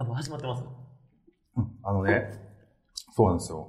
[0.00, 0.64] あ、もう始まってます
[1.56, 2.30] うんあのね、
[3.14, 3.68] そうなんですよ。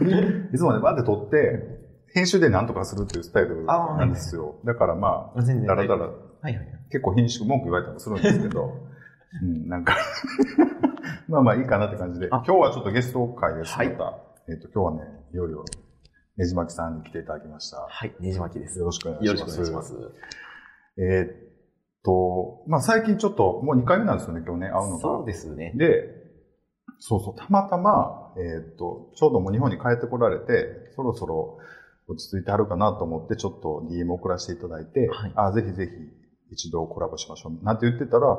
[0.52, 1.80] いつもね、バーって撮って、
[2.12, 4.60] 編集で何とかするっていうスタイルなんですよ。
[4.64, 6.12] だからまあ、だらだら、は
[6.42, 6.66] いはいはい。
[6.90, 8.74] 結構編集文句言われたりもするんですけど、
[9.42, 9.96] うん、なんか、
[11.28, 13.72] まあまあいいかなって感じで、あ今日はちょっとゲスト会です。
[13.72, 14.18] はいまた。
[14.48, 15.64] えっ、と、今日はね、いよいよ、
[16.36, 17.86] ねじまきさんに来ていただきました。
[17.88, 18.78] はい、ねじまきです。
[18.78, 19.56] よろしくお願いします。
[19.56, 20.12] よろしくお願いします。
[20.98, 21.49] えーっ
[22.04, 24.98] と、まあ最近ちょっと、もう2回目なんですよね、今日ね、会うのが。
[25.00, 25.72] そうですね。
[25.74, 26.20] で、
[26.98, 31.58] そうそう、たまたま、えーっと、ちょうどもう日本に帰ってこられて、そろそろ
[32.08, 37.64] 落ち着いてはるかなと思って、ちょっと DM 送らせていただいて、はいあ、ぜひぜひ一度コラボしましょう。
[37.64, 38.38] なんて言ってたら、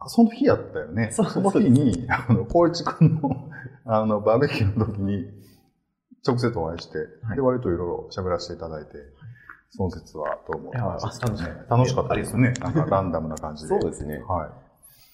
[0.00, 1.10] あその日やったよね。
[1.10, 3.50] そうの日に、あの、光一くんの、
[3.84, 5.26] あの、バーベキューの時に、
[6.26, 8.90] 直接お会いして、はいで、割といろいろ喋らせていただいて、
[9.70, 10.72] その説はどうも。
[10.72, 12.52] 楽しかった楽しかったですね。
[12.60, 13.68] なんかランダムな感じで。
[13.68, 14.18] そうですね。
[14.26, 14.67] はい。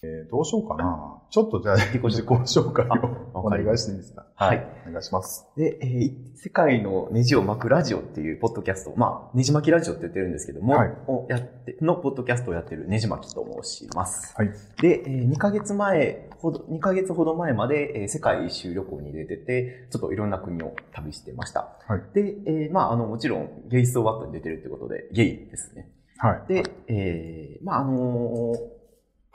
[0.05, 1.21] えーどうしようかな。
[1.31, 2.93] ちょっとじゃあ、自己己紹介を
[3.35, 4.27] あお願いしていいですか？
[4.35, 4.67] はい。
[4.89, 5.47] お願いします。
[5.57, 14.35] で、えー世界のネジを巻くラジオっていうポッドキャスト、まあ、ネジ巻きラジオって言ってるんですけども、はいをやって、のポッドキャストをやってるネジ巻きと申します。
[14.37, 14.51] はい。
[14.83, 21.71] で、えー2ヶ月前ほど、2ヶ月ほど前まで、えー世界一周旅行に出てて、ちょっといろんな国を旅してました。
[21.87, 25.89] はいで、えーまあ、あの、もちろん、ゲイストワットに出てるってことで、ゲイですね。
[26.19, 26.53] はい。
[26.53, 28.74] で、えーまあ、あのー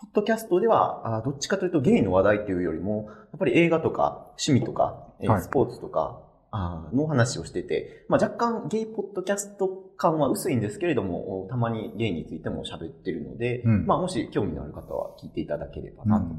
[0.02, 16.34] ポッドキャストでは、あどっちかというとゲイの話題っていうよりも、やっぱり映画とか趣味とか、スポーツとか、あーの話をしてて、まあ、若干ゲイポッドキャスト感は薄いんですけれども、たまにゲイについても喋ってるので、うんまあ、もし興味のある方は聞いていただければなと思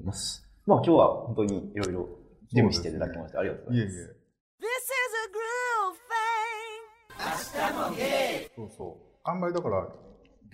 [0.00, 0.44] います。
[0.66, 2.08] まあ、今日は本当にいろいろ
[2.52, 3.96] 準備していただきまして、ありがとうございます。
[3.96, 4.10] いえいえ。
[4.60, 5.30] This is a
[7.94, 8.50] groove thing.
[8.56, 8.96] そうそう。
[9.22, 9.88] あんまりだから、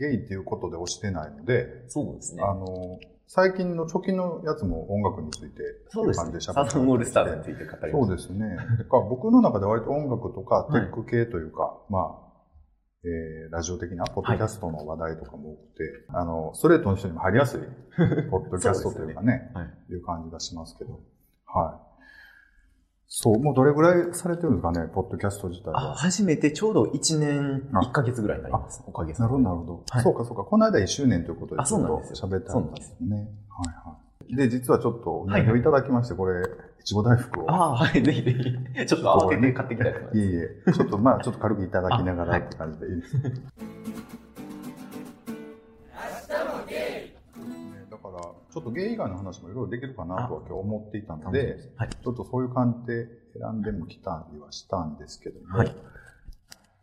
[0.00, 2.42] ゲイっていうことで押してないので、そうですね。
[2.42, 6.40] あの、最近の直近のやつも音楽について、そうですね。
[6.40, 7.92] サザンオールスターズについて語り。
[7.92, 8.56] そうですね。
[8.56, 12.30] だから僕の中で割と音楽とかテック系というか、まあ、
[13.04, 17.60] えー、ラジオ的なポッドキャストの話題とかも多くて、あの、ストレートの人にも入りやすい、
[18.30, 19.92] ポッドキャストというか ね、はい。
[19.92, 21.00] いう感じがしますけど。
[21.46, 21.89] はい。
[23.12, 25.94] そう、もうどれぐらいされてるんですかね、ポッドキャスト自体あは。
[25.96, 28.84] 初めてちょうど1年あ1ヶ月ぐらいになります。
[28.86, 29.56] おかげさなるほど、まで。
[29.56, 29.84] なるほど。
[29.90, 30.44] はいそうか、そうか。
[30.44, 33.16] この間1周年ということで、ちょっと喋ってそうなんですね。
[33.16, 33.96] はいは
[34.28, 34.36] い。
[34.36, 36.40] で、実はちょっとお土はい産をいただきまして、これ、
[36.80, 37.50] いちご大福を。
[37.50, 38.86] ああ、はい、ぜひぜひ。
[38.86, 40.18] ちょっと慌てて買ってきたいと思います。
[40.18, 40.36] いえい
[40.68, 43.16] え、ちょっとまあ、ちょっと軽くいただきながらって感じでいいです
[48.20, 51.88] から、ちょっとゲイ以外の話もいろいろできるかなとは今日思っていたので、はい。
[51.90, 53.06] ちょっとそういう感じで
[53.38, 55.74] 選んでもきたりはしたんですけども、はい。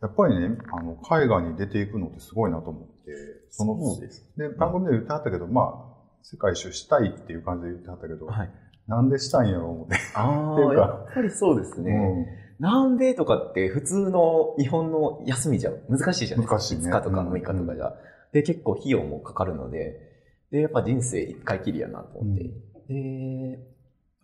[0.00, 3.12] やっぱりね、あの、海外に出ていくのってすごいなと思って、
[3.50, 4.30] その、そうです。
[4.36, 8.50] で、番組で言ってはったけど、まあ、世界一周したいっていう感じで言ってはったけど、はい。
[8.86, 9.96] なんでしたんやろう思って。
[10.14, 12.26] ああ、っていうかやっぱりそうですね。
[12.60, 16.56] 南米とかって普通の日本の休みじゃ難しいじゃないですか。
[16.56, 17.94] 難しいね5日とかうん6日とかじゃ。
[18.32, 20.07] で、結構費用もかかるので、
[20.50, 22.44] で、やっぱ人生一回きりやなと思って。
[22.88, 23.58] で、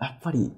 [0.01, 0.53] やっぱり、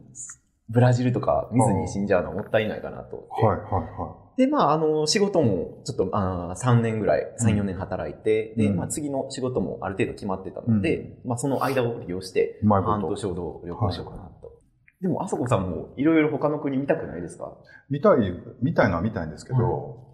[0.68, 3.42] ブラジルとか見ずに死んじゃうのはもったいないかなと思って。
[3.42, 14.52] うんはいはいはで、まあ、あの、仕事も、ちょっと、あー3年ぐらい、3、4年働いて、で、うんまあ、次の仕事もある程度決まってたので、まあ、その間を利用して、半年ほど旅行しようかなと。
[15.00, 17.56] でも、あそこさんも、いろいろ他の国見たくないですか？
[17.90, 17.94] い。
[17.94, 18.18] 見たい、
[18.60, 20.06] 見たいのは見たいんですけど、はい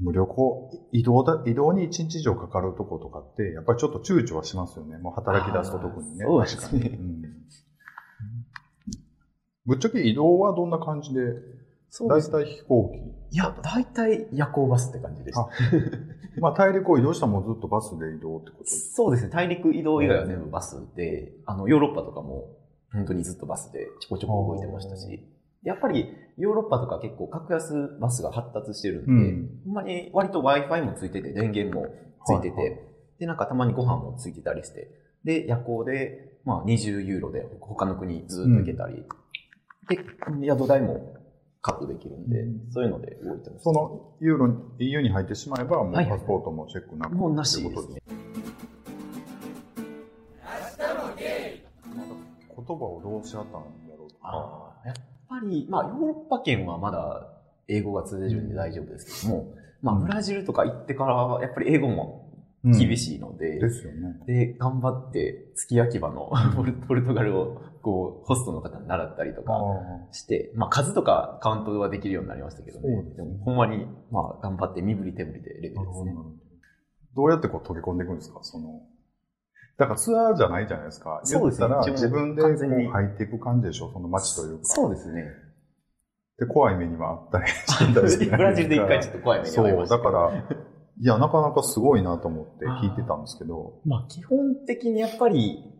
[0.00, 4.98] もう旅行、移動だ、移動に1日以上かかるとことかって、やっぱりちょっと躊躇はしますよね。
[4.98, 6.24] もう働き出すと特にね。
[6.24, 7.24] そうですね確かにうん
[9.66, 11.20] ぶっちゃけ移動はどんな感じで、
[11.88, 12.30] そうです。
[12.30, 12.90] たい飛行
[13.30, 13.34] 機。
[13.34, 15.48] いや、大体夜行バスって感じでしたあ。
[16.40, 18.92] まあ大陸を移動したらもうずっとバスで移動ってことです。
[18.94, 19.30] そうですね。
[19.30, 22.48] 大陸移動以外は全部バスで、あの、ヨーロッパとかも、
[22.92, 25.24] 本当にずっとバスでちょこちょこ動いてましたし、
[25.64, 31.86] やっぱりヨーロッパとか結構格安バスが発達してるんで、うんほんまに割と Wi-Fi もついてて、電源も
[32.26, 32.76] ついてて、はいは
[33.18, 34.90] で、なんかたまにご飯もついてたりして、
[35.24, 39.04] で、夜行で、まあ20ユーロで他の国ずっと行けたり、
[39.88, 39.98] で、
[40.46, 41.14] 宿代も
[41.62, 43.64] カットできるんで、うんそういうので動いてます。
[43.64, 48.02] そのユーロに、EU に入ってしまえば、もうはいはいパスポートもチェックなくもうなしですね。
[52.66, 54.74] 言葉をどうし合ったんだろうとか。
[55.28, 57.28] ぱり、まあ、ヨーロッパ圏はまだ
[57.68, 60.02] 英語が通じるんで大丈夫ですけども、まあ、うん。
[60.02, 62.30] ブラジルとか行ってからは、やっぱり英語も
[62.62, 64.20] 厳いしいので、ですよね。
[64.26, 66.32] で、頑張って、月焼き場の
[66.86, 69.52] ポルトガルを、こう、ホストの方に習ったりとあか
[70.12, 72.88] して、まあ、数とかカウントはできるようになりましたけどね。
[72.88, 73.14] ですね。
[73.16, 76.14] でも、ほんまに、まあ、頑張って身振り手振りでレベルですね。
[77.14, 78.40] どうやってこう溶け込んでいくんですか？
[78.42, 78.82] その、
[79.76, 81.20] だからツアーじゃないじゃないですか。
[81.24, 81.68] そうですね。
[81.90, 84.64] 自分でこう入っていく感じでしょ、その街というか。
[84.64, 85.24] そうですね。
[86.38, 89.96] で、怖い目にはあったりしてたりする ブラジルで一回ちょっと怖い目に遭いそう、ました。
[89.98, 90.30] だから、
[91.00, 93.80] いや、なかなかすごいなと思って聞いてたんですけど。
[93.84, 95.70] まあ、基本的にやっぱり、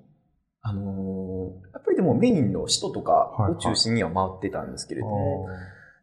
[0.62, 5.48] あのーやっぱりでもメインの首都とかを中心には回ってたんですけれども、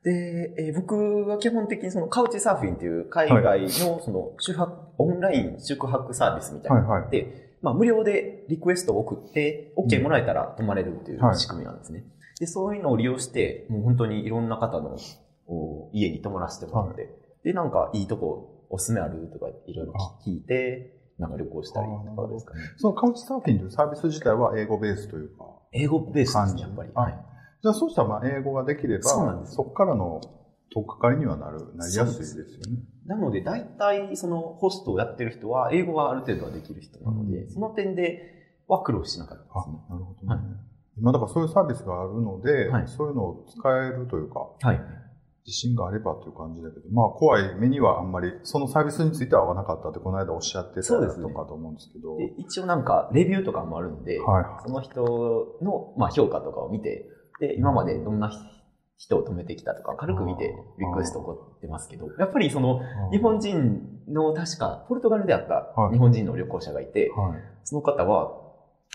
[0.04, 3.68] で、えー僕は基本的にそのカウチサーフィンっていう海外の
[4.00, 12.06] その宿泊、オンライン宿泊サービスみたいなのがあって、まあ無料でリクエストを送って、OK もらえたら泊まれるっていうはい仕組みなんですね。
[12.40, 14.98] で、そういうのを利用して、もう本当にいろんな方の
[15.48, 17.10] お家に泊まらせてもらって、
[17.44, 19.94] で、なんかいいとこおすすめあるとかいろいろ
[20.26, 22.62] 聞いて、なんか旅行したりとかですかね。
[22.78, 25.46] そのカウチサーフィンというサービス自体は英語ベースというか。
[25.72, 26.90] 英語ベースですね、やっぱり。
[26.96, 27.26] あはい。
[27.62, 29.04] じゃあそうしたらまあ英語ができれば、
[29.46, 30.20] そこからの
[30.74, 32.82] 取っかかりにはなる、なりやすいですよね。
[33.12, 38.22] なので、大体、その、ホストをやってる人は、英語がある程度はできる人なので、うんその点で
[38.70, 40.28] は苦労しなかったあですね。、なるほどね。
[40.28, 40.44] はい
[40.98, 44.82] 今だからそういうサービスがあるので、はいそういうのを使えるというか、はい。
[45.46, 57.08] 自信があればという感じだけど、まあ怖い目にはあんまり、そのサービスについては合わなかったってこの間おっしゃってたとかと思うんですけど、で、一応なんか、レビューとかもあるんで、はいその人の、まあ、評価とかを見て、
[57.40, 58.40] で、今までどんな人
[59.18, 62.82] を止めてきたとか、軽く見て、リクエスト送ってますけど、やっぱりその、
[63.12, 65.94] 日本人の確か、ポルトガルであったはい。
[65.94, 67.40] 日本人の旅行者がいて、はい。
[67.64, 68.32] その方は、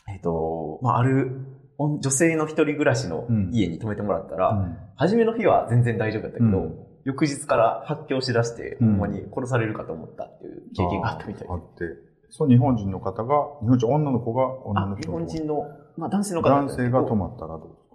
[0.08, 1.46] えっ、と、まあ、ある、
[1.78, 4.76] 女性の一人暮らしの家に泊めてもらったら、うん。
[4.96, 6.86] 初めの日は全然大丈夫だったけど、うん。
[7.04, 8.88] 翌日から発狂しだして、うん。
[8.88, 11.56] ほんまに殺されるかと思ったっていう経験があったみたいであ。
[11.56, 11.84] って、
[12.30, 17.86] そう日本人の方が、日本人女の子が女の人の本人の、まあ男性の方男性が泊まったらどうこ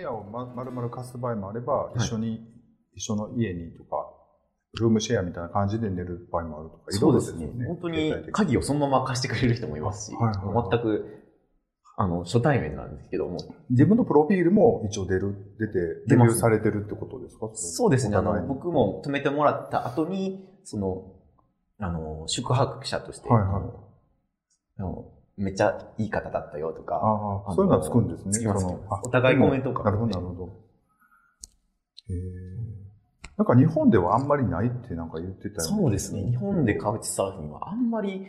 [0.00, 1.98] 部屋をま丸々貸す場合もあれば、い。
[1.98, 2.40] 一緒に、
[2.94, 4.08] 一緒の家にとか、
[4.78, 7.64] ルームシェアみたいな感じで寝る場合もあるとか、いろいうろそですね。
[7.64, 7.68] よ。
[7.68, 10.24] 本当に鍵をそのまま貸してくれる人もいますし、はい。
[10.36, 11.16] はいはい全く、
[11.96, 13.38] あの、初対面なんですけども、
[13.68, 15.72] 自分のプロフィールも一応出る、出て、
[16.06, 17.50] レビューされてるってことですか？
[17.52, 21.12] そうですね、あの、僕も泊めてもらった後に、その、
[21.78, 23.62] あの、宿泊者として、はいはい。
[24.78, 28.32] あのめっちゃいい方だったよとか、ああ、そういうのはつくんですね。
[28.32, 28.66] つきます
[29.02, 30.46] お互いコメントを書くなるほど、なるほど。
[32.14, 32.80] へえ。
[33.38, 36.24] なんか日本ではあんまりないってなんか言ってたよそうですね。
[36.24, 38.26] 日本でカウチサーフィンはあんまり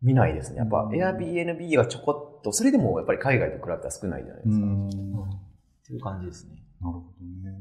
[0.00, 0.58] 見ないですね。
[0.58, 4.66] やっぱうん Airbnb がちょこっと、それでもやっぱり海外と比べたら少ないじゃないですか。
[4.66, 4.88] うーん。
[4.88, 4.90] っ
[5.86, 6.56] ていう感じですね。
[6.80, 7.58] なるほどね。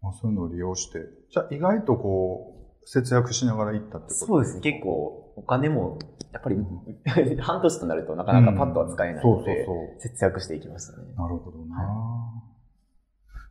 [0.00, 1.00] まあ、そういうのを利用して。
[1.30, 4.60] じゃあ意外とこう、節約しながら行ったってことそうですね。
[4.60, 5.98] 結構お金も、
[6.36, 11.04] やっぱり 半年となるとなかなかパッとは使えないので、そうそう節約していきましたね。
[11.16, 11.26] そう。
[11.26, 12.42] なるほどな。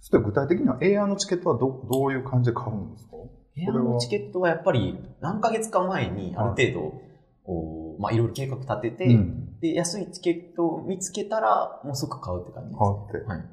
[0.02, 3.16] そして具体的にはエアのチケットはどどういう感じで買うんですか？
[3.58, 6.92] エアのチケットはやっぱり何ヶ月か前にある程
[7.48, 9.60] 度、まあいろいろ計画立てて、うん。
[9.60, 12.80] で、安いチケットを見つけたら、もう即買うって感じです。
[12.80, 13.28] 買って。
[13.28, 13.44] はい。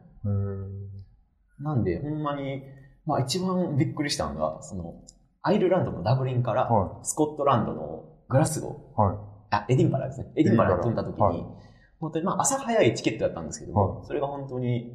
[1.62, 2.62] なんで、ほんまに、
[3.06, 4.94] まあ一番びっくりしたのが、その、
[5.42, 8.01] アイルランドのダブリンから、はスコットランドの
[8.32, 9.00] グラスゴい。
[9.00, 9.16] はい。
[9.16, 9.18] ー、
[9.50, 10.32] あ、エディンバラですね。
[10.36, 11.62] エディンバラに飛んだ時に、はい
[12.02, 14.92] 本当にまあ朝早いチケットだったんですけども、はそれが本当に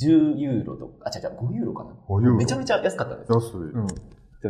[0.00, 1.90] 10ユーロとか、あ、違う違う、5ユーロかな。
[2.08, 3.40] 5ユーロめちゃめちゃ安かったんですよ。
[3.40, 3.56] 安い。
[3.58, 3.86] うん。
[3.86, 3.94] で、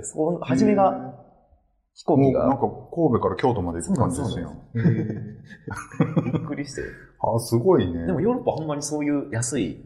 [0.03, 1.15] その、初めが、
[1.95, 4.53] 飛行機が、もうなんか神戸から京都まで行く感じですよ。
[6.25, 6.83] びっくりして。
[7.21, 8.07] あ、すごいね。
[8.07, 9.85] でもヨーロッパほんまにそういう安い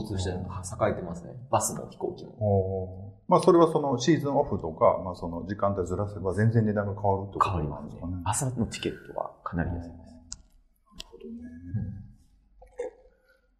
[0.00, 1.32] 交通手段が栄えてますね。
[1.50, 3.14] バスも飛行機も。
[3.28, 8.22] まあそれはそのシーズンオフとか、まあその時間帯ずらせば全然値段が変わるってこと変わりますねなんですかね。。
[8.24, 10.14] 朝のチケットはかなり安いです。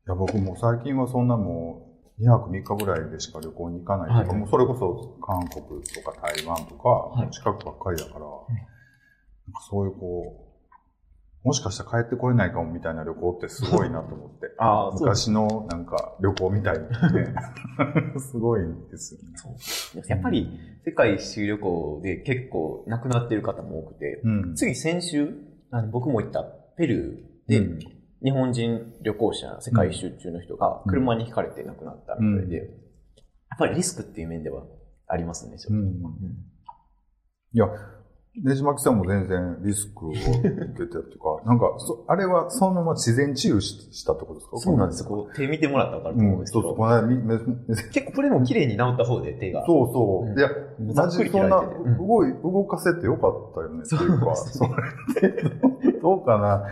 [0.06, 1.88] いや、僕も最近はそんなも
[2.18, 8.44] う、2泊3日ぐらいでしか旅行に行かないというか、はいもうそれこそ韓国とか台湾とか、い近くばっかりだから、なんか
[9.68, 10.43] そういうこう、
[11.44, 14.50] もしかしたら帰ってこれないかもみたいな旅行ってすごいなと思って。
[14.58, 14.90] あ。
[14.98, 17.34] 昔のなんか旅行みたいにね。
[18.18, 19.36] すごいですよね。
[19.36, 20.48] そうやっぱり
[20.86, 24.54] 世界一周旅行で結構亡くなってる方も多くて、うん。
[24.54, 25.34] つい先週、
[25.70, 26.42] あの僕も行った
[26.76, 27.78] ペルーで、うん
[28.22, 32.84] 日本人旅行者、世界一周中の人が車にひかれて亡くなったみたいで、うん
[33.50, 34.64] やっぱりリスクっていう面では
[35.06, 35.98] ありますね、正直うん。
[37.52, 37.66] いや、
[38.42, 44.58] ねじまきさんも全然リスクを受けてっていうか、 なんか、そあれはそのまま自然治癒ししたってことですか？
[44.58, 45.04] そうなんです。
[45.04, 47.40] こう手見てもらったかると思うんですけど、そうそう、この間みめめ
[47.92, 49.64] 結構これも綺麗に治った方で手が。
[49.66, 50.30] そうそう。
[50.30, 50.48] うんいや、
[50.96, 51.62] マジそんな、
[51.98, 54.68] 動い、動かせてよかったよねっていうか、そそう
[55.22, 56.64] れって、 どうかな？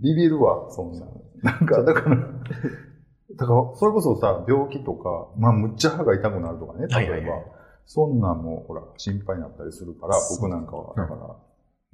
[0.00, 1.00] ビビるわ、そんな。
[1.42, 6.96] なんか、だから、だから、それこそさ、病気とか、まあ、むっちゃ歯が痛くなるとかね、例えば。
[6.96, 7.44] はいはいはい
[7.86, 11.36] そんなんも、ほら、心配になったりするから、僕なんかは、だから、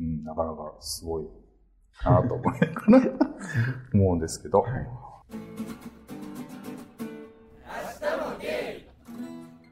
[0.00, 1.24] うん、なかなかすごい
[2.04, 3.12] なと思いながら
[3.94, 4.64] 思うんですけど。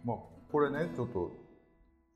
[0.05, 0.17] まあ、
[0.53, 1.33] これね、ちょっと、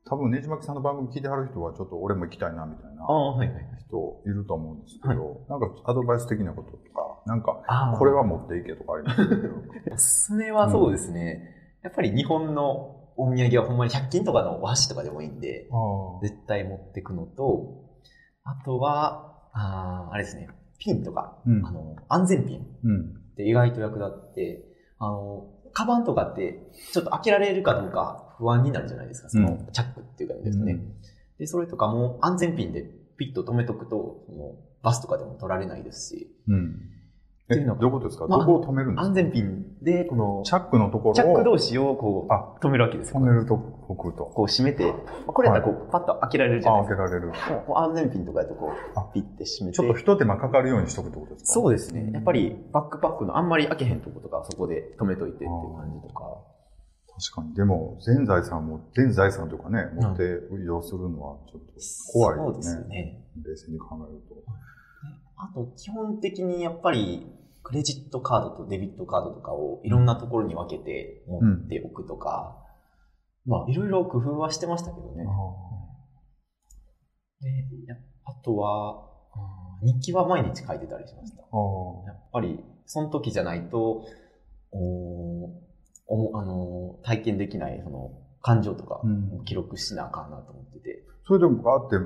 [0.05, 3.65] 多分ねじまきさんの番組聞いてはる人は、ちょっと俺も行きたいな、みたいなああ、はいはいはい。
[3.87, 9.21] 人いると思うんですけど、なんかアドバイス的なこととか、なんか、これは持っていけとかあります？
[9.93, 11.49] おすすめはそうですね。
[11.83, 15.75] やっぱり日本のお土産はほんまに100均とかのお箸とかでもいいんで、あ
[16.21, 17.83] 絶対持ってくのと、
[18.43, 23.01] あとは、あーあれですね、ピンとか、うんあの、安全ピンうん。
[23.01, 24.65] って意外と役立って、
[24.99, 30.73] あの、カバンとかって、ちょっと開けられるかどうか不安になるじゃないですか、その、うんチャックっていうかですね。
[30.73, 30.93] うん
[31.39, 32.85] で、それとかも安全ピンで
[33.17, 36.79] ピッと止めとくと、そのバスとかでも取られないですし、うん。
[37.49, 39.07] え、っていうのがどういうことですか、まあどこを止めるんですか？
[39.09, 43.19] 安全ピンで、この、チャックのところをチャック同士をこあう、止めるわけですよ。
[43.19, 44.25] 止めるとこくと。
[44.25, 44.93] こう閉めて、
[45.27, 47.03] これやったらこう、パッと開けられるじゃなあ、いですか。
[47.03, 47.33] 開けられる。
[47.67, 49.75] こう安全ピンとかやとこあう、ピッて閉めて。
[49.75, 51.51] ちょっと一手間かかるようにしとくってことですか？
[51.53, 52.11] そうですね。
[52.13, 56.23] やっぱりバックパックのあんまり開けへんとことかそこで止めといてっていう感じとか。
[57.15, 57.53] 確かに。
[57.53, 60.23] でも、全財産も、全財産というかね、持って
[60.59, 61.73] 移動するのはちょっと
[62.11, 62.95] 怖いそうですですね。
[62.95, 63.23] ね。
[63.45, 64.42] 冷静に考えると。
[65.51, 67.27] あと、基本的にやっぱり、
[67.63, 72.57] クレジットカードとデビットカードとかをいろんなところに分けて持っておくとか、
[73.45, 75.23] まあ、いろいろ工夫はしてましたけどね。
[77.41, 77.49] で
[77.87, 77.95] や
[78.25, 79.13] あとは、うん
[79.85, 81.39] 日記は毎日書いてたりしました。
[81.41, 84.05] やっぱり、その時じゃないと、
[84.71, 85.43] お
[86.07, 89.09] おあの体験できないその感情とかう
[89.41, 89.43] ん。
[89.43, 91.97] 記録しなあかんなと思ってて、それでもバーって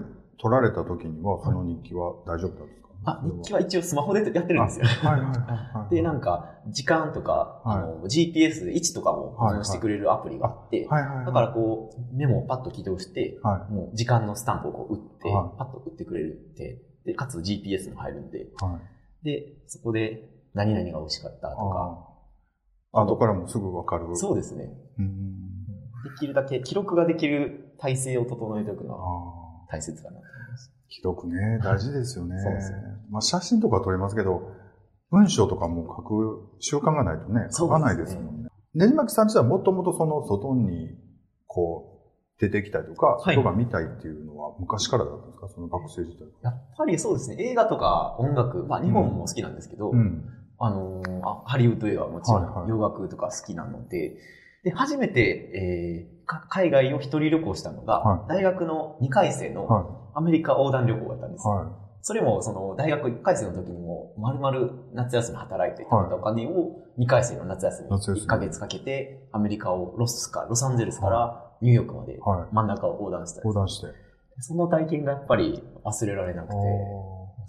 [0.42, 2.87] 取られた時には、その日記は大丈夫なんですか？
[3.10, 4.86] あ日記は一応スマホでやってるんですよ。
[4.86, 5.96] はいはいはいはい。
[5.96, 11.26] で、なんか、時間とか、はいあの GPS で位置とかも保存してくれるアプリがあって、はいはいはい。
[11.26, 18.48] だからこう、メモをパッと起動して、はもう時間のスタンプをこう打って、はいパッと打ってくれるって、で、かつ GPS も入るんで。
[19.24, 21.62] で、そこで何々が美味しかったとか、
[22.94, 23.06] ああ。
[23.06, 24.14] 後からもすぐわかる。
[24.18, 24.70] そうですね。
[25.00, 25.66] うん。
[26.04, 29.48] できるだけ記録ができる体制を整えておくのは。
[29.70, 30.37] 大切かなと。
[30.90, 32.40] 記録ね、 大事ですよね。
[32.42, 32.78] そうですね。
[33.10, 34.52] まあ写真とか撮りますけど、
[35.12, 38.50] 文章とかも書く習慣がないとね、書かないですもんね。
[38.76, 38.88] ね。
[38.88, 40.98] じまきさん自体はもともとその外に、
[41.48, 43.36] こう、出てきたりとか、はい。
[43.36, 45.48] 人が見たいっていうのは昔からだったんですか？
[45.50, 46.28] その学生時代。
[46.44, 50.24] やっぱりそうですね、映画とか音楽、まあ日本も好きなんですけど、うん。
[50.60, 52.70] あのーあハリウッド映画はもちろん、はいはい。
[52.70, 54.18] 洋楽とか好きなので、
[54.64, 59.86] で、初めて、えーか海外を一人旅行したのが、は大学の2回生のは
[60.18, 61.48] アメリカ横断旅行だったんです。
[61.48, 61.72] は
[62.02, 72.18] それも、その、大学1回生の時にも、丸々夏休み働いて貯めたお金を、2回生の夏休み、夏休み1ヶ月かけて、アメリカをロスか、ロサンゼルスからニューヨークまでい。
[72.18, 72.56] はい。
[72.56, 73.88] 真ん中を横断したんです横断して。
[74.40, 76.54] その体験がやっぱり忘れられなくて、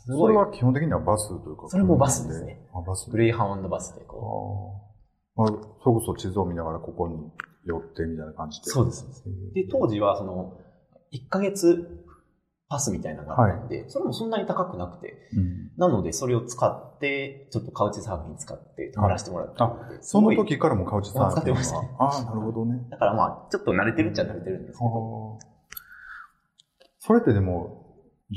[0.04, 1.68] すそごいれは基本的にはバスというか。
[1.68, 2.60] それもバスですね。
[2.74, 4.82] あ、バスグレイハウンドバスでこ
[5.36, 5.50] ああ。
[5.50, 7.30] まあ、それこそ地図を見ながらここに
[7.64, 8.64] 寄ってみたいな感じう。
[8.66, 8.70] で。
[8.70, 9.24] そうです。
[9.54, 10.58] で、当時はその、
[11.12, 12.04] 1ヶ月
[12.68, 22.84] パスみたいなのがあったんで、それもそんなに高くなくて、うんなのでそれを使って、ちょっとカウチサーフィン使って泊まらせてもらったので、そのすごい時からもカウチサーフィンは使ってましたねああ、なるほどね。
[22.90, 25.38] だからまあ、ちょっと慣れてるっちゃ慣れてるんですけど、
[26.98, 27.86] それってでも、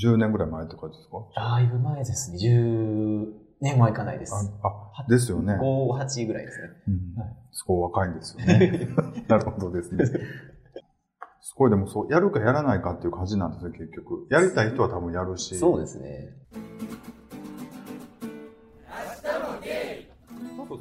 [0.02, 1.18] 10年ぐらい前とかですか？
[1.36, 2.38] だいぶ前ですね。
[2.38, 3.26] 10
[3.60, 4.34] 年はいかないです。
[4.64, 5.54] ああ、ですよね。
[5.56, 5.60] 5、
[6.00, 6.68] 8ぐらいですね。
[6.88, 8.88] うんはいすごい若いんですよね。
[9.28, 10.06] なるほどですね。
[11.52, 14.26] すごいでもそう、やるかやらないかっていう感じなんですね、結局。
[14.30, 15.58] やりたい人は多分やるし。
[15.58, 16.30] そうですね。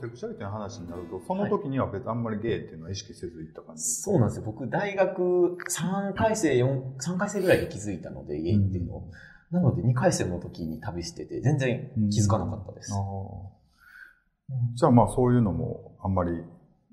[0.01, 4.45] セクシャリティの話になると、その時には別にあんまりゲイっていうのは意識せず行った感じそうなんですよ。
[4.47, 9.11] 僕、大学3回生、4、3回生ぐらいで気づいたので、ゲイっていうのを。
[9.51, 12.95] なので、2回生の時に旅してて、全然気づかなかったです。
[12.95, 13.01] ああ
[14.75, 16.31] じゃあまあそういうのもあんまり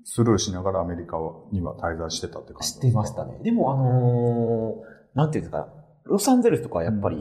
[0.04, 1.18] スルーしながらアメリカ
[1.52, 3.38] には滞在してたって感じ知ってましたね。
[3.42, 5.68] でも、あのーなんていうんですか、
[6.04, 7.18] ロサンゼルスとかはやっぱり、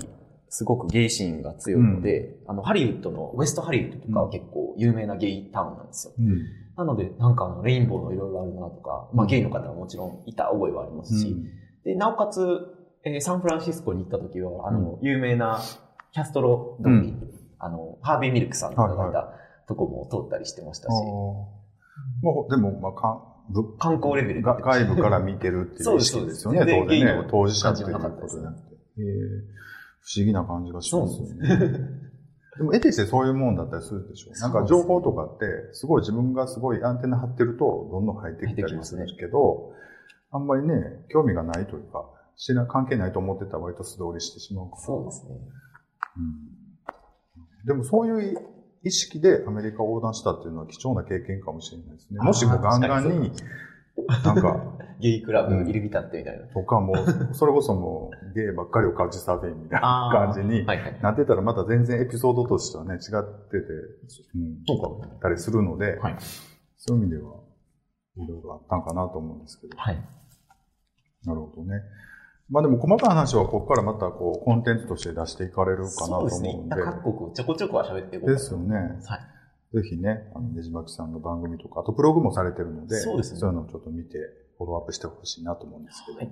[0.49, 6.13] すごくゲイシーンが強いので、あの、ハリウッドの、ウエストハリウッドとかは結構有名なゲイタウンなんですよ。
[6.17, 6.37] うん。
[6.77, 11.35] なので、なんかあの、レインボーのいろいろあるなとか、まあゲイの方はもちろんいた覚えはありますし、
[11.83, 12.39] で、なおかつ、
[13.03, 15.59] えーサンフランシスコに行った時は、あの、有名な
[16.11, 17.31] キャストロ通り、うん。
[17.59, 19.33] あの、ハービーミルクさんとかがいはいた
[19.67, 21.03] とこも通ったりしてましたああし、
[22.21, 27.27] もう、でも、まあ、かんぶ観光レベル外部から見てるっていう意識ですよね、当然ね。
[27.29, 28.75] 当事者っていうことじゃなくて。
[28.97, 29.57] えー
[30.07, 31.59] 不思議な感じがしますよね。
[32.57, 34.39] でも、得てしてそういうもんだったりするでしょう。
[34.39, 39.73] なんか情報とかって、すごい自分がすごいアンテナ張ってると、どんどん入ってきたりするけど、
[40.31, 40.73] あんまりね、
[41.09, 44.81] 興味がないというか、知ら関係ないと思ってたら割と素通りしてしまうから。
[44.81, 45.35] そうですね。
[46.17, 46.57] うん
[47.65, 48.39] でもそういう
[48.83, 52.19] 意識でアメリカを横断したっていうのは貴重な経験かもしれないですね。
[52.19, 53.31] もしもガンガンに、
[54.23, 56.47] なんか、ゲイクラブ入り浸ってみたいな。
[56.47, 60.65] とかもう、それこそもうゲイばっかりをカウチサーフィンみたいな感じに。
[60.65, 63.67] なってたらまた全然エピソードとしてはね、違ってて、
[64.35, 65.07] うん、そうか。
[65.21, 66.15] たりするので、はい。
[66.77, 67.33] そういう意味では、
[68.17, 69.77] いろいろあったんかなと思うんですけど。
[69.77, 69.95] はい。
[71.25, 71.81] なるほどね。
[72.49, 76.49] まあでも細かい話はここからまたこうコンテンツとして出していかれるかなとそうですね。
[76.49, 76.75] 思うんで。
[76.75, 78.75] 各国ちょこちょこは喋っていこうですよね。
[78.75, 79.81] はい。
[79.81, 84.17] ぜひね、あの、ねじまきさんの番組とか、あとブログもされてるので、そうですねいうのをちょっと見て、
[84.57, 86.17] フォローアップしてほしいなと思うんですけど。
[86.19, 86.31] はい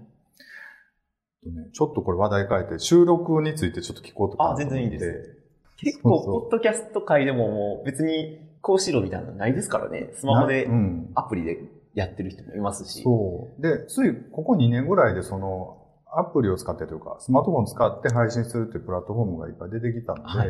[1.45, 4.51] とね、ちょっとこれ話題変えて、収録についてちょっと聞こうとか。
[4.51, 5.37] あ全然いいです
[5.77, 10.09] 結構、そうそうポッドキャスト界でももう別にこうしろみたいなのないですからね。
[10.15, 10.67] スマホで。
[11.13, 11.59] アプリで
[11.93, 13.03] やってる人もいますし。
[13.03, 13.61] そう。
[13.61, 20.49] で、ついここ2年ぐらいでその、アプリを使ってというか、スマートフォンを使って配信するっていうプラットフォームがいっぱい出てきたので、はい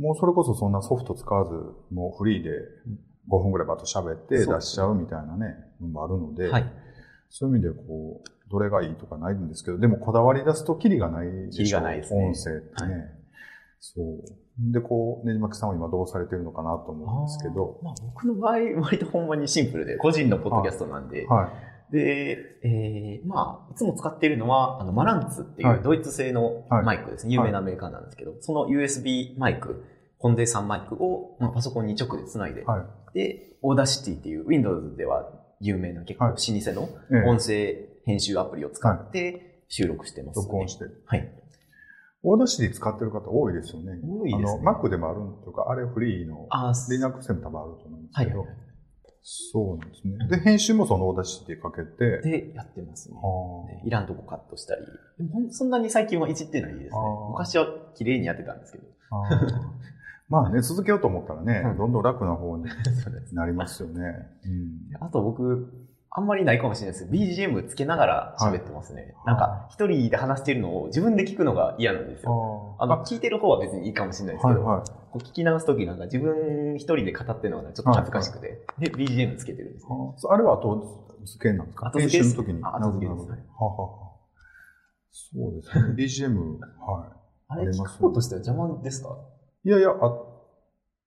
[0.00, 1.52] もうそれこそそんなソフト使わず、
[1.92, 2.50] もうフリーで
[3.30, 6.72] 5分ぐらいバッと喋って出しちゃうみたいなね、のもあるので、はい。
[7.28, 11.58] そういう意味でこう、どれがいいとかないんですけど、でもこだわり出すとキリがないでしょ。
[11.58, 12.94] キリがないですね音声ってね。
[12.94, 13.00] は
[13.78, 14.72] そう。
[14.72, 21.69] で、こう、ねじまきさんは今どうされてるのかなと思うんですけど、まあ僕の場合、割とほんまにシンプルで、個人のポッドキャストなんで、はい。
[21.92, 27.34] で、えー、まあ、いつも使っているのは、あの、マランツっていはいうドイツ製のはいマイクですね。
[27.34, 29.84] 有名なメーカーなんですけど、その USB マイク、
[30.18, 33.14] コンデンサーマイクを、まあ、パソコンに直でつないで、はい。
[33.14, 35.30] で、 Audacity っていう Windows では
[35.60, 41.02] 有名な結構はい老舗のええ音声編集アプリを使って収録してます、ね録音してる。
[41.06, 41.30] はい。
[42.22, 43.98] Audacity 使ってる方多いですよね。
[44.04, 46.46] 多いですねあの、Mac でもあるというか、あれフリーの、
[46.90, 48.56] Linux でも多分あると思うんですけど、はいはい。
[49.22, 50.26] そうなんですね。
[50.28, 53.16] で、編集もその Audacity かけて、で、やってますね。
[53.84, 54.82] いらんとこカットしたり。
[55.50, 56.90] そんなに最近はいじってないですね。
[57.30, 58.84] 昔は綺麗にやってたんですけど。
[60.28, 62.64] まあね、続けようと思ったらね、はいどんどん楽な方に
[63.32, 64.30] なりますよね。
[64.44, 69.14] うんあと僕、あんまりないかもしれないです BGM つけながら喋ってますね。
[69.26, 72.76] なんか、一人で話してるのを自分で聞くのが嫌なんですよ。
[72.80, 74.88] ああの、聞いてる方は別にいいかもしれないですけど、はいはい。
[74.88, 79.92] こう聞き直すときなんか自分一人で語ってるのがちょっと恥ずかしくて、で、BGM つけてるんですね。
[80.30, 81.88] あれは後付けなんですか？
[81.88, 82.60] 後付けの時に？
[82.64, 84.10] あ後付けですなるほどははは
[85.12, 85.94] そうですね。
[86.34, 87.12] BGM、は
[87.48, 89.16] あれ、あります聞く方としては邪魔ですか？
[89.64, 89.68] い。
[89.68, 90.26] いやいや、あっ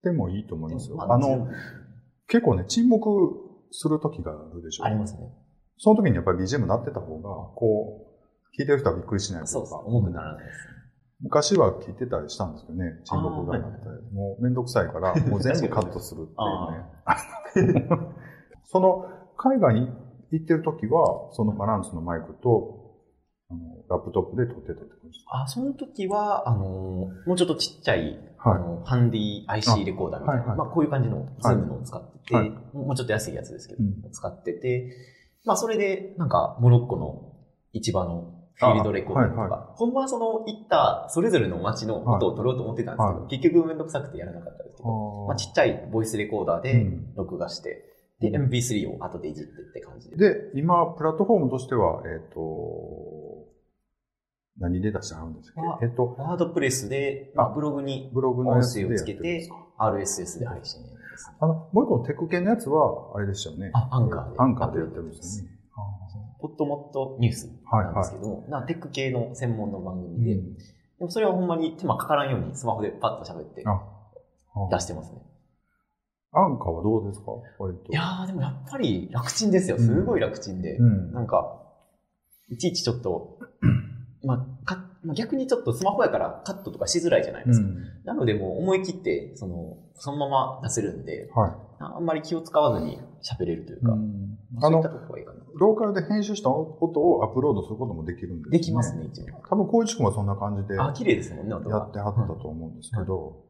[0.01, 0.95] てもいいと思いますよ。
[1.01, 1.49] あの、
[2.27, 3.42] 結構ね、沈黙
[3.73, 4.85] する時があるでしょ。
[4.85, 5.19] ありますね。
[5.77, 9.87] その時にやっぱり BGM 鳴ってた方が、こう、聞いてる人はびっくりしないというかそう。
[9.87, 10.73] 重くならないですね。
[11.21, 13.87] 昔は聞いてたりしたんですけどね、沈黙が鳴って。
[14.13, 17.89] もうめんどくさいから、もう全部カットするっていうね。
[18.65, 19.05] その、
[19.37, 19.89] 海外に
[20.31, 22.82] 行ってる時は、そのマランツのマイクと、
[23.93, 25.43] ラップトップで撮ってたってことですか？
[25.43, 28.55] あ、その時は、あのーもうちょっとちっちゃい、はい。
[28.55, 30.57] あの、ハンディ IC レコーダーみたいな、あはいはい。
[30.57, 32.49] まあこういう感じのズームのを使ってて、はい。
[32.73, 34.11] もうちょっと安いやつですけど、うん。
[34.11, 34.91] 使ってて、
[35.45, 37.33] まあそれで、なんか、モロッコの
[37.73, 47.13] 市場のフィールドレコーダーとか、あはいはほんまはその行ったそれぞれの街の音を取ろうと思ってたんですけど、は結局めんどくさくてやらなかったですけど、まあちっちゃいボイスレコーダーうでん。
[47.15, 50.15] 録画して、で、MP3 を後でいじってって感じで。
[50.17, 52.39] で、今、プラットフォームとしては、えっ、と、
[54.59, 55.61] 何で出してはるんですか？
[55.61, 61.37] あえっ、と、ワードプレスで、まあブログにブログのや音声をつけて RSS で配信ですね。
[61.39, 63.71] あの、もう一個のテック系のやつは、あれですよね。
[63.73, 65.51] あアンカーでアンカーでやってるんですよね。
[66.39, 70.57] ポットモットニュースなんですけども、なテック系の専門の番組で、うん
[70.99, 73.81] でもそれはほんまに手間かからんようにスマホでパッと喋ってあ
[74.71, 75.17] 出してますね。
[76.31, 77.31] アンカーはどうですか？
[77.57, 77.91] 割と。
[77.91, 79.79] いやーでもやっぱり楽ちんですよ。
[79.79, 80.77] すごい楽ちんで。
[80.77, 81.11] うん。
[81.11, 81.61] なんか、
[82.49, 83.39] いちいちちょっと、
[84.23, 87.67] まあ、かまあ逆にちょっとスマホやからカットとかしづらいじゃないですか。
[87.67, 87.77] うん。
[88.05, 93.81] なのでもう思い切って、その、そのまま出せるんで、はあんまり気を使わずに喋れるというい。
[93.83, 95.39] か、うんあのまあそういった、とこがいいかな。
[95.55, 98.57] ローカルで編集した音をアップロードすることもできるんですね。
[98.59, 99.25] できますね、一応。
[99.49, 101.87] 多分、光一君はそんな感じでやあ、綺麗ですもんね、音が。
[101.87, 103.43] ってはったと思うんですけど、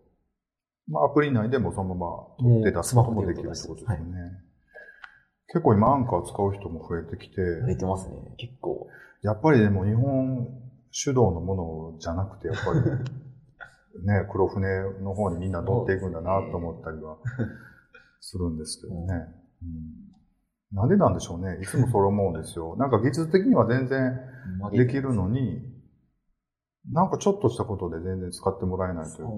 [0.87, 2.07] まあ、アプリ内でもそのまま
[2.39, 4.43] 撮って出すこともできるってことですよね。
[5.53, 8.87] 結構今アンカー使う人も増えてきて、増えてますね、結構。
[9.21, 10.47] やっぱりでも日本
[10.91, 12.79] 主導のものじゃなくて、やっぱり
[14.03, 14.67] ね、黒船
[15.03, 17.17] の方にみんな乗っていくんだなと思ったりは
[18.19, 19.27] するんですけどね。
[19.61, 20.13] うん
[20.73, 21.59] なんでなんでしょうね。
[21.61, 22.75] いつもそれ思うんですよ。
[22.81, 24.19] なんか技術的には全然
[24.71, 25.61] できるのに、
[26.91, 29.33] なんかちょっとしたことで全然使ってもらえないというか、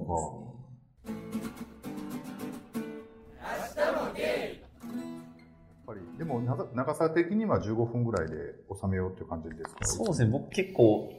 [6.25, 8.35] でも長長さ的には15分ぐらいで
[8.81, 9.85] 収めようっていう感じですか？
[9.85, 11.09] そうですね、僕結構、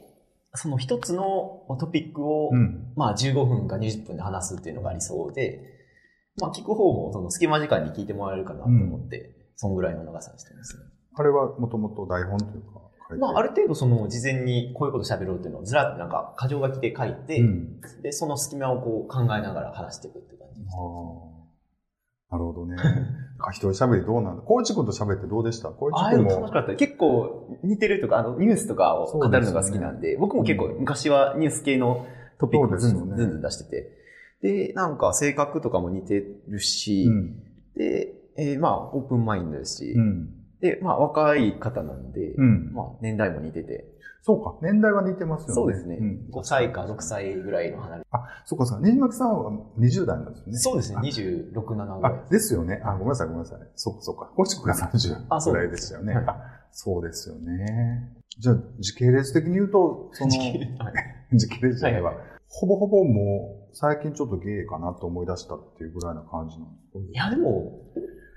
[0.53, 2.93] その一つのトピックを、うん。
[2.95, 5.61] まあ15分か20分で話すっていうのがありそうで、
[6.39, 10.83] まあ聞く方もその隙間時間に聞いてもらえるかなと思って、そんぐらいの長さにしてますね。
[11.15, 12.81] あれはもともと台本というか、
[13.19, 17.81] まあある程度その事前にこういうこと喋ろうっていうのをずらっとなんか箇条書きで書いて、うん。
[18.01, 20.75] で、その隙間をこう考えながら話していくっていう感じです。
[22.29, 22.37] ああ。
[22.37, 22.75] なるほどね。
[23.39, 24.41] あ一人喋りどうなんだ？
[24.43, 25.69] 光一君と喋ってどうでした？
[25.71, 26.53] 光ああ一君もいうの楽し。
[26.53, 26.75] かった。
[26.75, 32.05] 結構似てるとか、あの、ニュースとかを語るのが好きなんで、僕も結構昔はニュース系の
[32.39, 33.97] トピックをずんずんずんずん出してて、
[34.41, 37.35] で、なんか性格とかも似てるし、うん。
[37.75, 40.29] で、えーまあ、オープンマインドですし、うん。
[40.61, 42.73] で、まあ、若い方なんで、うん。
[42.73, 43.85] まあ、年代も似てて、
[44.27, 44.55] そうか。
[44.61, 45.53] 年代は似てますよね。
[45.53, 48.03] そうですね、ん5歳か6歳ぐらいの離れ。
[48.11, 48.85] あ、そうかそうか。
[48.85, 50.57] ねじまきさんは20代なんですよね。
[50.57, 52.81] そうですね、あ26、7ぐらいあ、ですよね。
[52.83, 53.59] あ、ごめんなさい、ごめんなさい。
[53.75, 54.25] そうか、そうか。
[54.35, 56.13] コチ君が30あそうぐらいでしたよね。
[56.13, 56.35] はいあ、
[56.71, 58.11] そうですよね。
[58.37, 60.73] じゃあ、時系列的に言うと、その、はい
[61.37, 62.13] 時系列じゃないわ。
[62.49, 67.79] ほぼほぼもう、最近ちょっとゲイかなと思い出したっていうぐらいな感じなんですいや、でも、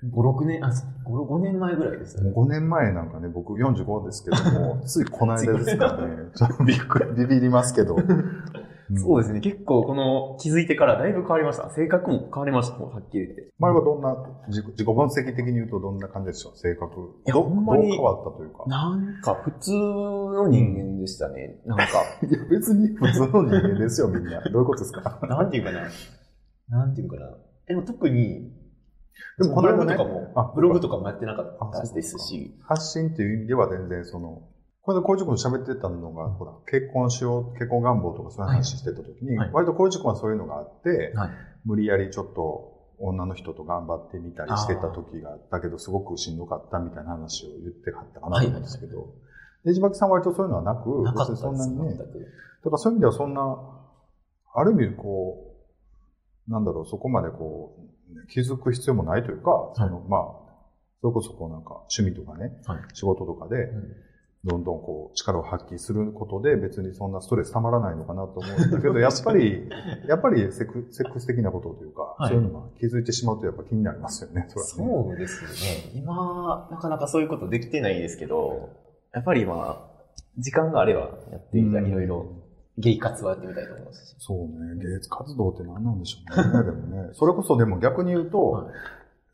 [0.05, 2.31] 5、6年、あ、5、5年前ぐらいですよね。
[2.31, 7.97] もう5年前なんかね、僕45ですけども、 ついこの間ですからね、ちょっとびっくり、ビビりますけど。
[8.97, 9.39] そうですね。
[9.39, 11.71] 結構この気づいてからだいぶ変わりました。
[11.71, 12.77] 性格も変わりました。
[12.79, 13.53] もうはっきり言って。
[13.57, 14.17] 前はどんな、
[14.49, 17.01] 自己分析的に言うとどんな感じでしょう性格。
[17.25, 18.65] いやどほんまにどう変わったというか。
[18.67, 21.61] なんか普通の人間でしたね。
[21.67, 21.85] なんか、
[22.29, 24.41] いや、別に普通の人間ですよ、みんな。
[24.51, 25.21] どういうことですか？
[25.23, 25.83] なんていうかな。
[26.69, 27.31] なんていうかな。
[27.69, 28.51] でも特に、
[29.39, 34.43] でもこの間ねブログとかも、あブログとかもやってなかったですし、発信っていう意味では全然その、
[34.83, 39.51] これで小一君と喋ってたのが、ほら、結婚しよう、結婚願望とかそういう話してた時に、はい。
[39.53, 41.31] 割と小一君はそういうのがあって、はい。
[41.65, 49.15] 無理やりちょっと女の人と頑張ってみたりしてた時があったけど、すごくしんどかったみたいな話を言ってはったかなと思うんですけど、
[49.65, 51.95] ねじまきさんは割とそういうのはなく、なかそんなにね。
[51.95, 53.59] だからそういう意味ではそんな、
[54.55, 55.55] ある意味こ
[56.49, 57.90] う、なんだろう、そこまでこう、
[58.29, 60.51] 気づく必要もないというか、その、まあ、
[61.01, 62.81] それこそこうなんか趣味とかね、はい。
[62.93, 63.71] 仕事とかで、
[64.45, 69.69] どんどんこう力を発揮することで別にそんなストレスたまらないのかなと思うんだけど、 やっぱり、
[70.09, 72.29] やっぱりセクセックス的なことというか、はい。
[72.31, 74.67] そういうのが気づいてしまうとやっぱ気になりますよね、そね。
[74.67, 76.01] そうですね。
[76.01, 78.71] 今、なかなかそういうことできてないですけど、
[79.13, 79.91] やっぱり今、
[80.39, 81.01] 時間があれば
[81.33, 82.27] やってみたいろいろ、
[82.79, 84.17] ゲイ活はやってみたいと思いますし。
[84.19, 87.11] そうね、芸術活動って何なんでしょうね、 でもね。
[87.13, 88.75] それこそでも逆に言うと、はい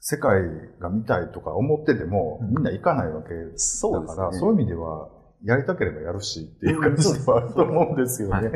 [0.08, 0.40] 世界
[0.78, 4.38] が見たいとか思ってても、うんみんな行かないわけだから、ね。
[4.38, 5.08] そういう意味では、
[5.42, 8.52] やりたければやるしっていう感じではあると思うんですよね。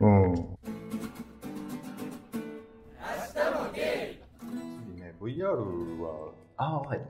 [0.00, 0.32] うん。
[4.96, 7.00] ね VR は、あはい。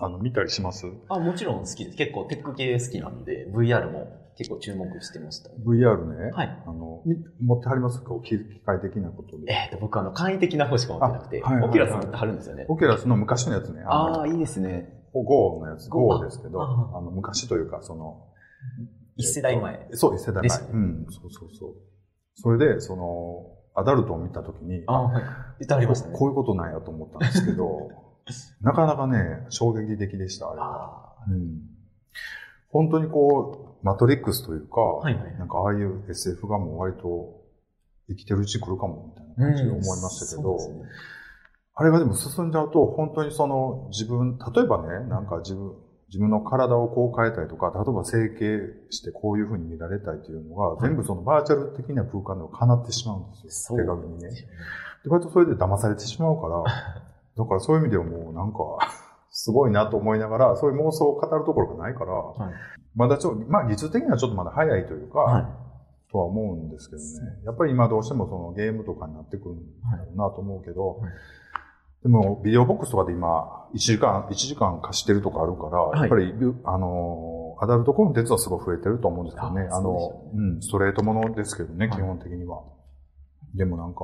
[0.00, 0.86] あの、見たりします？
[1.08, 1.96] あ、もちろん好きです。
[1.96, 5.56] 結構テック系好きなんで、VR も結構注目してましたね。
[5.64, 6.30] ?VR ね。
[6.32, 6.62] はい。
[6.66, 8.14] あの、み持ってはりますか？
[8.22, 9.52] 機機械的なことで。
[9.52, 12.66] えっ、と、僕あの、簡易的な方しか持ってなくて、あはいはいはいオキュラス持ってはるんですよね。
[12.68, 13.82] オキュラスの昔のやつね。
[13.86, 15.04] ああ、のいいですね。
[15.12, 18.26] GO のやつ、Go ですけど、ああの、昔というか、その、
[19.16, 19.88] 一世代前。
[19.92, 20.58] そう、一世代前。
[20.58, 21.74] うん、そうそうそう。
[22.34, 25.22] それで、その、アダルトを見たときに、ああ、はい。
[25.22, 25.30] 言
[25.64, 26.12] ってはりましたね。
[26.12, 27.90] ここういうことなんやと思ったんですけど、
[28.62, 31.14] なかなかね、衝撃的でした、あれは。
[31.18, 31.60] あうん、
[32.70, 37.44] 本当にこう、マトリックスというか、はいはいなんかああいう SF がもう割と
[38.08, 39.48] 生きてるうちに来るかも、みたいなあ。
[39.50, 40.90] 感じで思いましたけど、そうですね
[41.76, 45.74] あれがでも進んじゃうと、本当にその自分、例えばね、なんか自分、
[46.08, 53.78] 自分の体をこう変えたりとか、例えば整形してこういう風に見られたいというのが、い全部そのバーチャル的な空間で叶ってしまうんですよ。
[53.78, 54.30] 手紙にね。
[54.30, 56.62] で、割とそれで騙されてしまうから、
[57.36, 58.58] だからそういう意味ではもうなんか、
[59.36, 62.54] すごいなと思いながら、そういう妄想を語るところがないから、はい
[62.96, 65.44] まだちょっと、まあ技術的にはちょっとまだ早いというか、はい。
[66.12, 67.42] とは思うんですけどね。
[67.44, 71.10] やっぱり今どうしてもそのゲームとかになってくるんだろうなと思うけど、はい
[72.04, 79.66] でもビデオボックスとかで今、1時間、1時間貸してるとかあるから、いやっぱり、あの、アダルトコンテンツはすごい増えてると思うんですよね。
[79.72, 82.62] ああのそうでしょ、うん、ストレートものですけどね、はい基本的には。
[83.54, 84.00] でもなんか、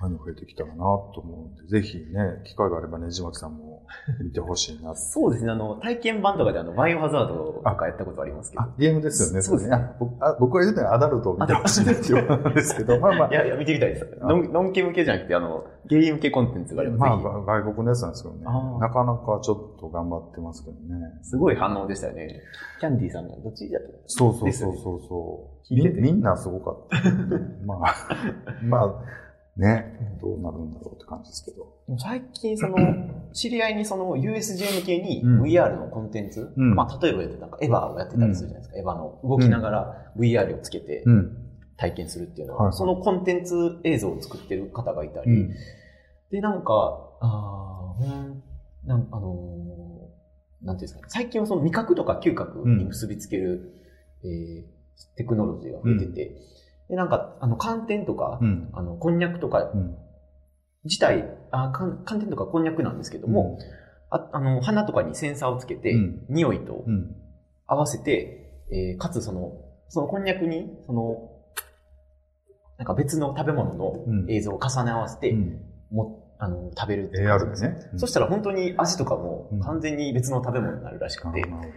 [0.00, 3.84] ああいうの増えてきたらなと思うんで、ぜひね、機会があればねじまきさんも
[4.22, 5.50] 見てほしいな そうですね。
[5.50, 8.62] あの、体験版とかであの、バイオハザードとかやったことありますけど。
[8.62, 9.42] あ、ゲームですよね。
[9.42, 14.18] そうですね僕あ僕が言ってたのはアダルトを見てほしいなっていうことなんですけど、まあまあ い、やいや、見てみたいです。
[14.20, 18.44] ノンノンケ向けじゃなくて、あの、ゲイ向けコンテンツがあれば、まあ、外国のやつなんですけどね。
[18.44, 21.12] なかなかちょっと頑張ってますけどね。
[21.22, 22.40] ひ、すごい反応でしたよね。
[22.78, 27.10] キャンディーさんがどっちだったそうそうそうそうみみんなすごかった。
[27.66, 27.94] まあ、
[28.64, 28.94] まあ、
[29.58, 31.74] ね、どうなるんだろうって感じですけど。
[31.98, 32.76] 最近、その、
[33.34, 35.42] 知り合いにその USJ 向けにうん。
[35.42, 36.74] VR のコンテンツ、うん。
[36.76, 38.78] まあ、例えばなんかエヴァをやってたりするじゃないですか。
[38.78, 41.36] エヴァの動きながら VR をつけてん。
[41.76, 42.76] 体験するっていうのは、はいはい。
[42.76, 45.54] そのコンテンツ映像を作ってる方がいたり、うん。
[46.30, 47.94] で、なんか、あ
[48.84, 53.72] なんあのーなんていうんですかね、最近はその味覚とか嗅覚に結びつける、
[54.24, 54.78] えー
[55.14, 56.40] テクノロジーが増えてて、
[56.88, 58.70] で、なんか、あの、寒天とか、うん。
[58.72, 59.96] あの、こんにゃくとかうん。
[60.84, 63.58] 自体、あ寒寒天とかこんにゃくなんですけども、
[64.10, 67.14] ああの、鼻とかにセンサーをつけて、うん匂いとうん。
[67.66, 69.52] 合わせて、えーかつその、
[69.88, 71.30] そのこんにゃくに、その、
[72.78, 75.60] なんか別の食べ物のうん映像を重ね合わせて、うん。
[75.90, 77.98] もあの、食べるっていう感じ AR でね。
[77.98, 81.68] そしたら本当に味とかもうん完全に別の食べ物になるらしくて、なるほど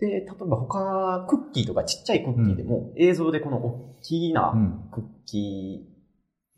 [0.00, 4.34] で、例えば他、クッキーとかちっちゃいクッキーでも映像でこの大きう。
[4.34, 5.86] なんクッキ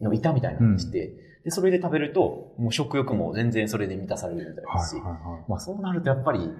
[0.00, 5.44] ーの板みたいなのにして、で、それで食べると、もう食欲も全然それで満たされるみたいですし、はいはいはい。
[5.48, 6.50] まあそうなるとやっぱり、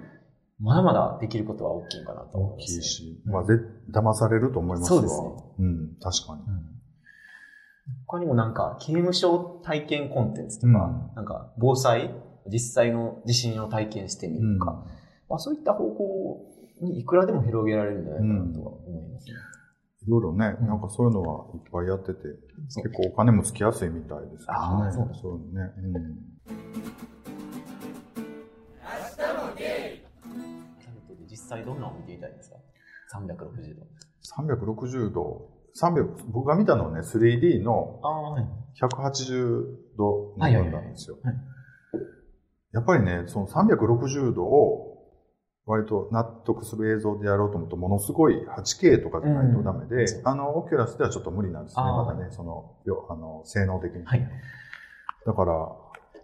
[0.59, 2.81] まだまだできることは大きいかなと思大います、ね。
[2.81, 3.53] きいし、うんまあ、ぜ、
[3.91, 5.29] 騙されると思いますわそうですね。
[5.59, 6.41] うん、確かに。
[6.41, 6.77] うん
[8.05, 12.11] 他にもなんか、刑務所体験コンテンツとか、うんなんか、防災
[12.51, 14.85] 実際の地震を体験してみるとか、
[15.29, 16.45] まあ、そういった方向
[16.81, 19.33] にいくらでも広げられるんじゃないかなとは思いますね。
[20.07, 22.19] いろいろね、うんなんかそういうのはいっぱいやってて、
[22.75, 24.91] 結構お金もつきやすいみたいですけどね。
[24.91, 25.71] そうそうね。
[25.77, 26.37] うん。
[31.29, 32.55] 実際どんなのを見てみたいですか
[33.19, 33.87] ?360 度。
[34.75, 35.49] 360度、
[35.81, 38.45] 300、僕が見たのはね、3D のああ、はい。
[38.81, 39.65] 180
[39.97, 41.35] 度のはいはいはい分なんですよはい。
[42.73, 44.96] やっぱりね、その360度を
[45.67, 54.05] 割と納得する映像でやろうと思うと、ものすごい 8K とかじゃないとダメで、うんあの、オキュラスではちょっと無理なんですね、まだね、その、よあの、性能的に。
[54.05, 54.27] はい。
[55.25, 55.53] だから、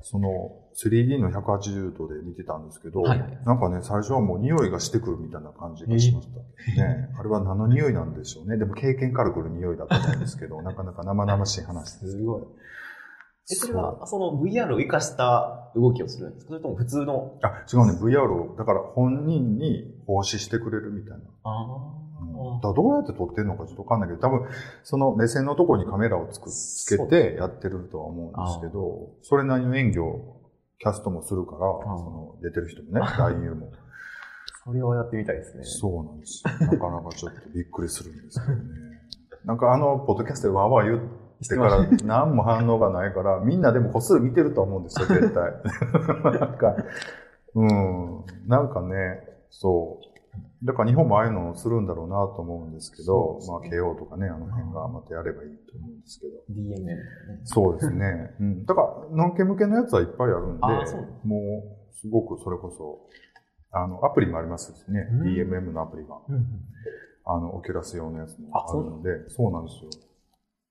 [0.02, 6.28] その 3D の180度で見てたんですけど、はいはいなんかね、最初はもう匂いがしてくるみたいな感じがしまし
[6.76, 6.84] た。
[6.84, 8.58] ね、あれは何の匂いなんでしょうね。
[8.58, 12.12] でも経験からくる匂いだと思うんですけど、 なかなか生々しい話です。
[12.12, 12.42] すごい。
[13.52, 16.50] え、それは、その VR を活かした動きをするんですか？
[16.50, 17.40] それとも普通の？
[17.42, 21.24] あ、違うね、VR を、だから本人に奉仕してくれるみたいな。
[21.44, 24.48] あうんだどうやって撮ってるのかちょっとわかんないけど、多分、
[24.84, 30.42] その目線のところにカメラをつくつけてやってるとは思うんですけど、それなりの演技を
[30.80, 33.72] キャストもするから、あその出てる人もね、男優も。
[34.66, 35.64] それをやってみたいですね。
[35.66, 36.52] そうなんですよ。
[36.72, 38.64] なかなかちょっとびっくりするんですけどね。
[39.44, 41.02] なんかあの、ポッドキャストでわーわー言っ
[41.48, 46.40] てから何も反応がないから、みんなでもこっそり見てると思うんですよ、 絶対。
[46.40, 46.76] なんか、
[47.56, 50.14] うん、なんかね、そう。
[50.64, 56.34] だから日本もああいうのをするんだろうなと思うんですけど、そうまあ KO とかね、あの辺がまたやればいいと思うんですけど。
[56.50, 56.98] DMM ね。
[57.44, 58.34] そうですね。
[58.40, 58.66] うん。
[58.66, 60.62] だから、ノンケ向けのやつはいっぱいあるんで
[61.24, 61.38] う、も
[61.92, 63.10] う、すごくそれこそ、
[63.72, 65.08] あの、アプリもありますしね。
[65.12, 66.18] うん DMM のアプリが。
[66.30, 66.46] うんうん。
[67.26, 69.90] あの、オキュラス用のやつもああるので、そうなんですよ。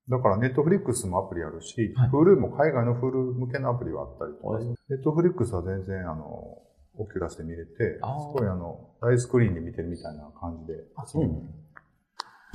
[0.09, 6.59] だから、ネットフリックスもアプリあるし、はい Hulu も海外の Hulu 向けのアプリはあったりとか、はいネットフリックスは全然、あの、
[6.99, 8.01] オキュラスで見れて、す
[8.35, 10.85] ごいあの、大スクリーンで見てるみたいな感じで、う
[11.21, 11.45] なのや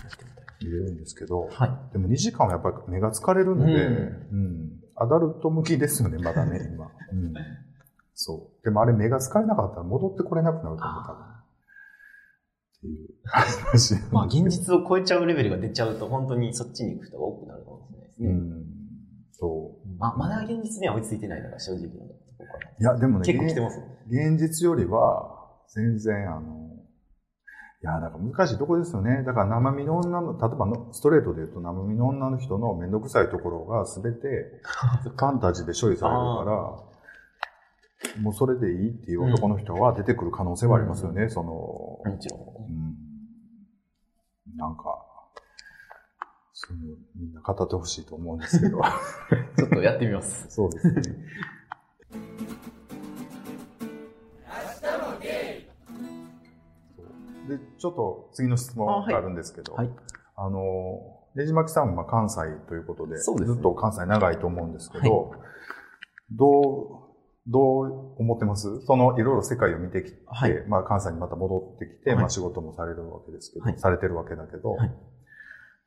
[0.07, 0.45] ってみたい。
[0.61, 1.93] 見れるんですけど、はい。
[1.93, 6.85] でも2時間はやっぱり目が疲れるので、うんうんアダルト向きですよね、まだね、今。
[7.13, 7.33] うん、
[8.15, 8.65] そう。
[8.65, 11.36] でもあれ目が疲れなかったら戻ってこれなくなると思う、多分。
[12.77, 13.95] あっていう話。
[13.95, 18.29] ー まあ、現実を超えちゃうレベルが出ちゃうと、本当にそっちに行く人が多くなるかもしれないですね。
[18.29, 18.65] うん。
[19.31, 22.71] そまあ、まだ現実には追いついてないのが正直なところかな。
[22.79, 22.81] う。
[22.81, 23.79] いや、でもね、結構来てます。
[24.07, 25.37] 現実よりは、
[25.67, 26.67] 全然、あの、
[27.83, 29.23] いや、だから難しいとこですよね。
[29.23, 34.61] だから生身の女の、例えばのストレートで言うと生身の女の人のめんどくさいところが全て
[35.03, 42.39] ファンタジーで処理されるから、もうそれでいいっていう男の人は出てくる可能性はありますよね、その、もちろん。
[44.57, 45.05] うん、なんか、
[46.59, 46.79] その
[47.15, 48.81] みんな語ってほしいと思うんですけど。
[49.57, 50.47] ちょっとやってみます。
[50.49, 51.01] そうですね。
[57.47, 59.91] で、ちょっと次の質問があるんですけど、はい。
[60.35, 65.33] あの、ねじまきさんはまあ関西ということで、ですねずっと関西長いと思うんですけど、
[66.31, 67.06] どう、
[67.47, 68.81] どう思ってます？
[68.85, 70.63] そのいろいろ世界を見てきて、はい。
[70.67, 72.19] まあ関西にまた戻ってきて、はい。
[72.19, 73.79] まあ仕事もされるわけですけど、はい。
[73.79, 74.91] されてるわけだけど、はい。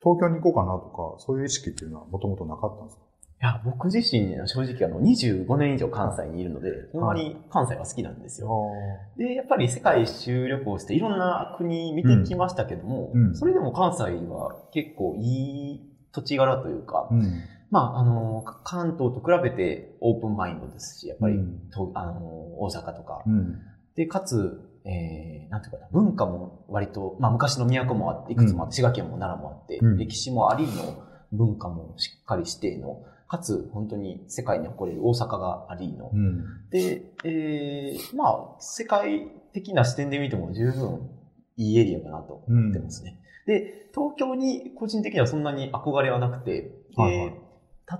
[0.02, 3.02] 東京に行こうかなとか、そういう意識っていうのはもともとなかったんですか？
[3.42, 8.72] いや、僕自身ね、正直あの、25年以上関西にいるので、ほんまに関西は好きなんですよ。
[9.16, 13.34] で、やっぱり世界一周旅行していろんな国見てきましたけども、うんうん。
[13.36, 17.42] それでも関西は結構いい土地柄というか、うん。
[17.70, 23.22] まあ、あの、か関東と比べてオープンマインドですし、やっぱり、うんとあの、大阪とか。
[23.26, 23.58] うん。
[23.94, 36.10] で、かつ、えー、なんていうかな、文化も割と、まあ昔の都もあって、いくつもあって、滋賀県も奈良もあって、うん歴史もありの文化もしっかりしての、かつ本当に世界に誇れる大阪がありの。
[36.12, 36.68] うん。
[36.70, 41.08] で、えー、まあ、世界的な視点で見ても十分
[41.56, 43.20] いいエリアかなと思ってますね。
[43.46, 47.49] で、東京に個人的にはそんなに憧れはなくて、ではいはい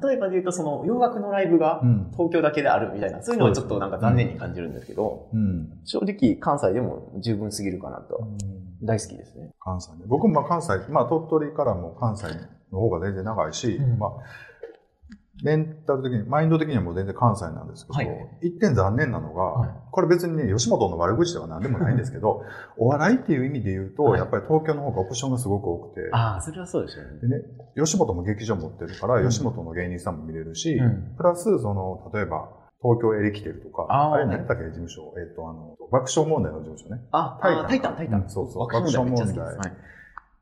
[0.03, 2.11] 例えばで言うとその洋楽のライブがうん。
[2.13, 5.81] 東京だけであるみたいな、そういうのはちょっとなんか残念に感じるんですけど、うん。
[5.85, 8.21] 正直関西でも十分すぎるかなと。
[8.83, 9.51] 大好きですね。
[9.61, 10.05] 関西ね。
[10.07, 12.27] 僕もまあ関西、まあ鳥取からも関西
[12.73, 14.11] の方が全然長いし、うんまあ、
[15.43, 18.09] メンタル的に、マインド的にはもう全然関西なんですけど、はい。
[18.43, 19.71] 一点残念なのが、はい。
[19.91, 22.43] これ別にね、吉本の悪口では何でもないんですけど、
[22.79, 24.19] お笑いっていう意味で言うと、はい。
[24.19, 27.21] やっぱり東京の方がオプションがすごく多くて、ああ、それはそうですよね。
[27.21, 27.45] でね、
[27.77, 29.29] 吉本も劇場持ってるから、うん。
[29.29, 31.17] 吉本の芸人さんも見れるし、うん。
[31.17, 32.49] プラス、その、例えば、
[32.83, 35.13] 東京エレキテルとか、あーあれ何やっけ、事務所。
[35.19, 37.03] えっ、と、あの、爆笑問題の事務所ね。
[37.13, 38.23] あ、タイタンタイタン、タイタン。
[38.23, 38.67] うんそうそう。
[38.67, 39.35] 爆笑問題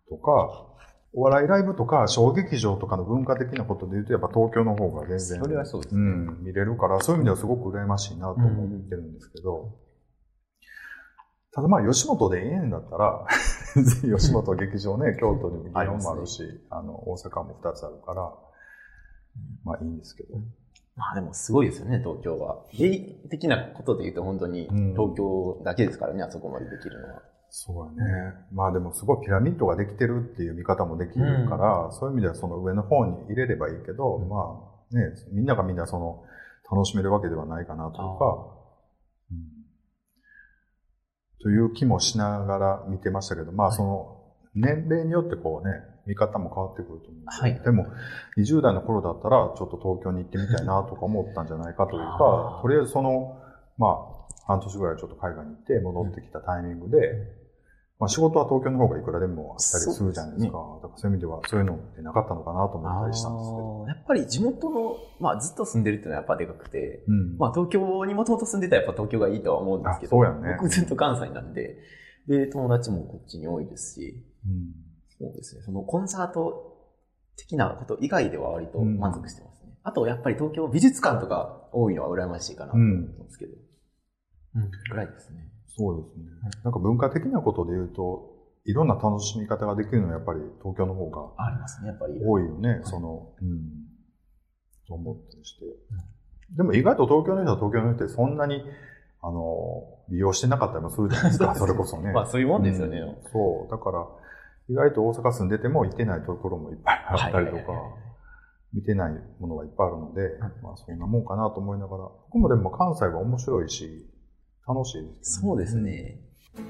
[0.09, 0.68] とか、
[1.15, 6.01] お笑いライブとか、小劇場とかの文化的なことで言うと、やっぱ東京の方が全然、それはそうですね。
[6.01, 9.75] うん、見れるから、そういう意味ではすごく羨ましいなと思ってるんですけど、
[11.53, 13.27] ただまあ、吉本でええんだったら、
[14.17, 18.33] 吉本劇場ね、京都にも祇園もあるし、あの、大阪も2つあるから、
[19.65, 20.39] まあいいんですけど。
[20.95, 22.65] まあでもすごいですよね、東京は。
[22.73, 22.99] 芸
[23.31, 27.23] 的なことで言うと本当にうん東京だけですからね、あそこまでできるのは。
[27.51, 28.35] そうやね。
[28.53, 34.29] まあでもすごいピラミッドができてるっていう見方もできるから、そういう意味ではその上の方に入れればいいけど、うん。
[34.29, 34.61] ま
[34.93, 36.25] あね、みんながみんなその
[36.71, 38.59] 楽しめるわけではないかなというか、
[39.33, 39.39] うん。
[41.41, 44.19] という気もしながら見てましたけど、まあその
[44.55, 45.75] 年齢によってこうね、
[46.07, 47.61] 見方も変わってくると思うんで、はい。
[47.63, 47.87] でも
[48.39, 53.41] 20代の頃だったらちょっと東京に行ってみたいなとか思ったんじゃないかというかとりあえずその、
[53.79, 56.99] まあ半年ぐらいちょっと海外に行って戻ってきたタイミングで、
[57.99, 60.59] まあ仕事は東京の方がいくらでもあったりするじゃないですか。
[60.83, 63.85] だからそういう意味ではそういうのってなかったのかなと思ったりしたんですけど。
[63.89, 67.37] やっぱり地元の、まあずっと住んでるっていうのはやっぱでかくて、うん。
[67.39, 71.79] まあ東京にもともと住んでたらやっぱ東京がいいとは思うんですけど、あそうやね僕ずっと関西なんで、
[72.27, 74.89] で、友達もこっちに多いですし、うん
[75.19, 76.79] そうですね、そのコンサート
[77.37, 79.73] 的なこと以外では割と満足してますね。
[79.83, 83.59] あとやっぱり東京美術館とか多いのは羨ましいかなと思うんですけど、うん、
[84.55, 85.49] ぐらいですね。
[85.67, 86.25] そうですね。
[86.65, 92.15] なんか文化的なことで言うと、いろんな楽しみ方ができるのはやっぱり東京の方がありますね、やっぱり。
[92.23, 93.89] 多いよね、その、うん。
[94.87, 95.65] と思ったりして。
[96.57, 98.63] でも意外と東京の人は東京の人ってそんなに、
[99.23, 102.13] あの、利用してなかったりもするじゃないですか、 それこそね。
[102.13, 102.99] まあそういうもんですよね。
[102.99, 103.71] うんそう。
[103.71, 104.07] だから、
[104.69, 107.63] 意外と大阪住んでても行ってないところもいっぱいあったりとか
[108.75, 114.07] 見てないものがいっぱいあるので、まあそんなもんかなと思いながら、僕もでも関西は面白いし、
[114.69, 115.79] 楽しいです、そうです。
[115.79, 116.21] ね。
[116.55, 116.65] そう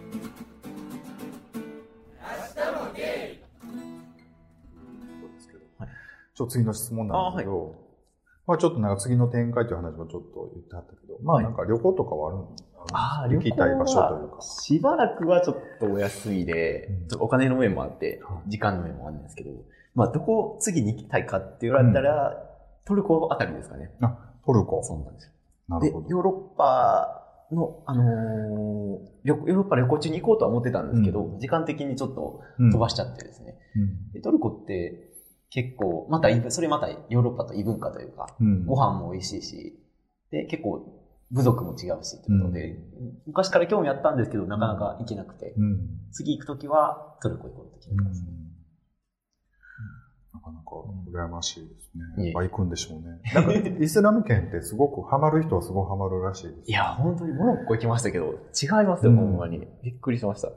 [5.34, 5.60] ですけど。
[5.78, 5.88] はい
[6.34, 7.74] ちょっと次の質問なんですけど、
[8.46, 12.46] まあちょっとなんか次の展開という話もちょっと言ってはったけど、まあはいなんか旅行とかはあるん
[12.92, 14.40] ああ、行きたい場所というか。
[14.40, 19.50] しばらくはちょっとお休みでうん、お金の面もあっては、時間の面もあるんですけど、
[19.96, 22.36] まあどこ次に行きたいかって言われたら、
[22.84, 23.90] トルコあたりですかね。
[24.00, 24.82] あ、トルコ。
[24.84, 25.32] そうなんですよ。
[25.32, 26.08] でなるほ、ど。
[26.08, 28.78] ヨーロッパの、あのー
[29.24, 33.58] 旅ヨーロッパ旅行中に行こうとは思ってたんですけど、時間的にちょっとうん飛ばしちゃってですね。
[33.76, 35.08] うんでトルコって
[35.50, 39.78] 結構、またそれまたヨーロッパと異文化というか、うんご飯も美味しいし、
[40.30, 40.98] で、結構
[41.30, 42.78] 部族も違うしということで、
[43.26, 45.78] 昔から興味あったんですけど、なかなか行けなくて、うん。
[46.12, 48.28] 次行くときはトルコ行こうと決めてますね。
[50.52, 50.76] なか
[51.12, 52.24] なか羨ましいですね。
[52.24, 53.20] いえやっぱ行くんでしょうね。
[53.34, 53.52] なんか、
[53.84, 56.70] イスラム圏ってすごくハマる人はすごいハマるらしいです。
[56.70, 59.66] いや、本当にモロッコ行きましたけど、違いますよ、うんほんまに。
[59.82, 60.48] びっくりしました。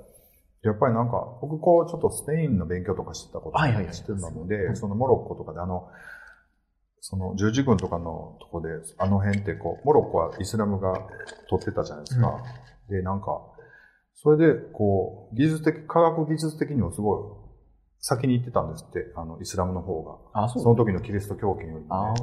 [0.63, 5.89] やっぱりなんか、僕こう、ちょっとスペインの勉強とかしてたことはいはいはいしてたのうで、んそのモロッコとかであの、
[6.99, 10.93] その十字軍とかのとこで、あの辺ってこう、モロッコはイスラムが
[11.49, 12.43] 取ってたじゃないですか。
[12.89, 13.41] で、なんか、
[14.13, 17.40] それで、こう、技術的、科学技術的にもすごい、
[18.03, 20.43] 先に行ってたんですって、あの、イスラムの方が。
[20.45, 22.17] あ、その時のキリスト教圏よりもあね。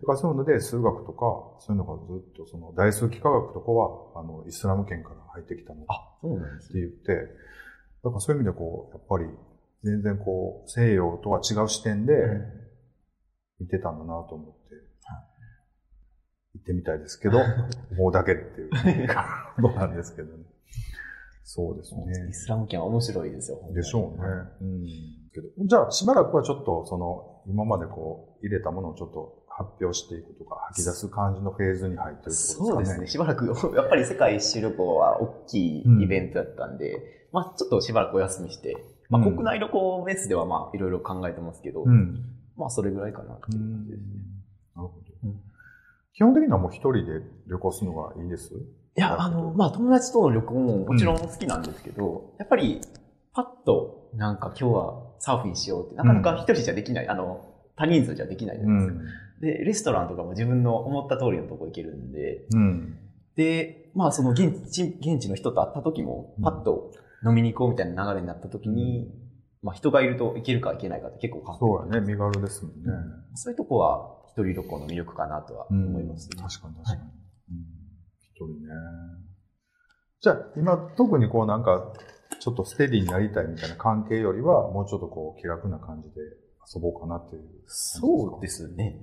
[0.00, 6.80] だからそういうので、数学とか、そういうのがずっと、その、大数幾何学とかは、あの、イスラム圏から入ってきたのっあ、そうなんですてね。
[6.82, 7.34] 言って、
[8.04, 9.24] だからそういう意味でこう、やっぱり、
[9.82, 12.14] 全然こう、西洋とは違う視点で
[13.58, 14.74] 見てたんだなと思って、
[16.54, 17.40] 行ってみたいですけど、
[17.90, 18.70] 思うだけっていう
[19.60, 20.44] ことなんですけどね。
[21.42, 22.32] そうですねイ。
[22.32, 23.60] スラム圏は面白いですよ。
[23.72, 24.28] でしょうね。
[24.62, 25.23] うん。
[25.34, 25.48] けど。
[25.66, 32.68] じゃあ、しばらくはちょっと、その、今までこう、入れたものをちょっと発表していくとか、吐き出す感じのフェーズに入ってるってことですかね。
[32.70, 33.06] そうですね。
[33.08, 38.76] しばらく、 やっぱり世界一周旅行は大きいイベントだったんで、まあちょっとしばらくお休みして、
[39.10, 42.24] まあうん国内旅行ベースではまあいろいろ考えてますけど、うん。
[42.56, 44.06] まあそれぐらいかなっていう感じですね。
[44.76, 45.40] なるほどうん。
[46.14, 48.54] 基本的にはもう一人で旅行するのがいいです？
[48.54, 52.80] いや、あの、まあ友達との旅行ももちろん好きなんですけど、やっぱり
[53.32, 57.44] パッとなんか今日はサーフィンしようって、なかなか一人じゃできない、あの、
[57.76, 59.02] 多人数じゃできないじゃうないですか。
[59.02, 59.40] ん。
[59.40, 62.98] で、レストランとかも自分の思った通りのとこ行けるんで、うん。
[63.36, 66.92] で、まあその現地、現地の人と会った時も、パッと
[67.26, 69.10] 飲みに行こうみたいな流れになった時に、
[69.62, 72.92] まあ人がいると行けるか行けないかって結構考えてそうやね、身軽ですもんね。
[73.34, 76.40] そういうとこは一人旅行の魅力かなとは思いますね。
[76.40, 77.00] 確かに確かに。
[77.00, 77.84] うん
[78.34, 78.74] 一人ね。
[80.20, 81.92] じゃあ、今特にこうなんか、
[82.44, 86.20] ちょっとステディになりたいみたいな関係よりは、もうちょっとこう気楽な感じで
[86.74, 87.42] 遊ぼうかなっていう。
[87.64, 88.98] そうですね。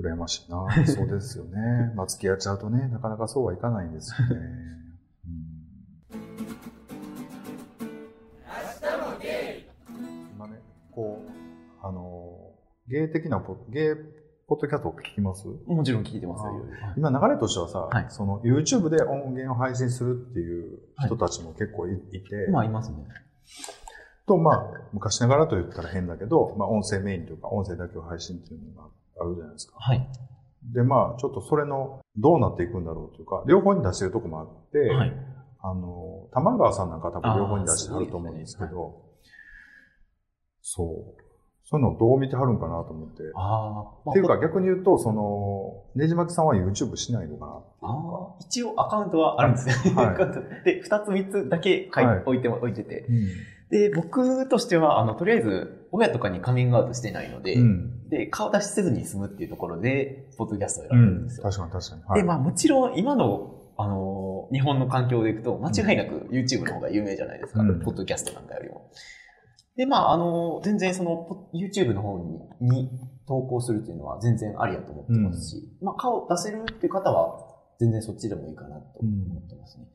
[0.00, 0.66] 羨ましいな。
[0.92, 1.92] そうですよね。
[1.94, 4.34] まあ付き合っちゃうとね、なかなかそうはいかないんですよね。
[4.34, 5.54] うん
[10.34, 12.56] 今ね、こう、あの、
[12.88, 13.94] ゲイ的なポ、ゲイ
[14.46, 15.46] ポッドキャストを聞きます？
[15.66, 16.52] もちろん聞いてますよ。
[16.96, 22.96] 今流れとしてはさ、はいその YouTube で音源を配信するっていう人たちも結構い,、て、まあいますね。
[24.26, 28.88] と、まあ、昔ながらと言ったら変だけど、まあ音声メインというか音声だけを配信っていうのが
[29.20, 29.76] あるじゃないですか。
[29.78, 30.08] はい。
[30.72, 35.12] で、まあ、ちょっとそれの、どうなっていくんだろうというか、両方に出してるとこもあって、はい。
[35.60, 39.02] あの、玉川さんなんか多分両方に出してはると思うんですけど、
[40.62, 40.84] そ
[41.18, 41.23] う。
[41.64, 43.22] そういうのをどう見てはるんかなと思って。
[43.34, 44.10] ああ。
[44.10, 49.94] っていうか逆に言うと、その、ねじまきさんは YouTube しないのかなあ一応アカウントはあるんですね。
[49.94, 50.16] はい
[50.64, 53.06] で、二つ三つだけ書いはい置いても、置いてて。
[53.08, 53.14] うん
[53.70, 58.08] で、僕としては、あの、とりあえず、親とかにカミングアウトしてないので、うん。
[58.08, 61.42] で、顔出しせずに済むっていうところで、ポッドキャストをうん選んでるんですよ。
[61.44, 62.02] 確かに確かに。
[62.02, 67.62] はいで、まあもちろん今の、あのー日本の環境でいくと、間違いなく YouTube の方が有名じゃないですか。
[67.62, 68.90] うんポッドキャストなんかよりも。
[69.76, 72.90] で、まああのー全然その、ポ YouTube の方にに
[73.26, 79.86] 投稿するっていうのは全然ありやと思ってますし、まあ顔出せるっていう方は、全然そっちでもいいかなと思ってますね。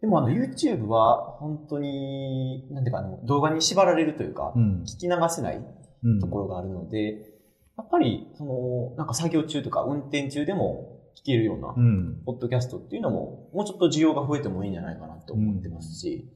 [0.00, 4.82] でもあの YouTube は本当に、なんていうかあの動画に縛られるというか、うん。
[4.82, 5.64] 聞き流せない
[6.04, 7.36] うんところがあるので、
[7.76, 12.22] やっぱり、その、なんか作業中とか運転中でも聞けるような、うん。
[12.24, 16.30] ポッドキャストっていうのも、もうちょっと需要が増えてもいいんじゃないかなと思ってますし、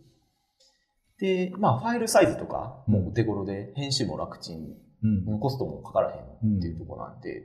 [1.20, 5.40] で、まあ、ファイルサイズとかもお手頃で、編集も楽ちん、うん。
[5.40, 7.44] コストもかからへんっていうところなんで、やっ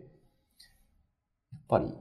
[1.69, 1.93] ぱり、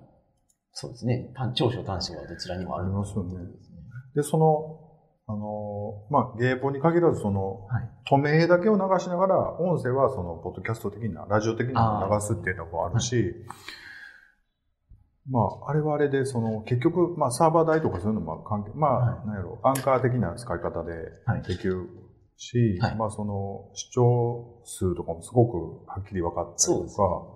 [0.73, 2.87] そうですね、短長所短所はどちらにもある。
[2.87, 3.31] ありますよね。
[3.31, 3.77] ということですね
[4.15, 4.81] で、その、
[5.27, 7.91] あの、まあ、ゲイポに限らず、その、はい。
[8.09, 13.35] 止めだけを流しながら、音声はその、ポッドキャスト的な、ラジオ的な流すっていうのもあるし、
[15.31, 19.27] まあ、あれはあれで、その、結局、まあ、サーバー代とかそういうのも関係、まあ、はい。
[19.27, 20.93] なんやろ、アンカー的な使い方で
[21.25, 21.43] はい。
[21.43, 21.89] できる
[22.37, 22.97] し、はい。
[22.97, 27.35] まあ、その、視聴数とかもすごくはっきり分かったりとか、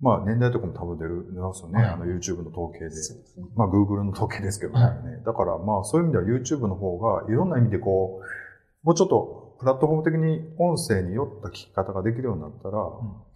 [0.00, 1.90] まあ、年代とかも多分出る、出ますよね、はい。
[1.90, 2.84] あの、YouTube の統計で。
[2.84, 3.44] ですね。
[3.56, 4.80] まあ、Google の統計ですけどね。
[4.80, 4.92] は
[5.26, 12.78] だから、まあ、そういう意味では YouTube の方が、いろんな意味でこう、もうちょっと、プラットフォーム的に音声に酔った聞き方ができるようになったら、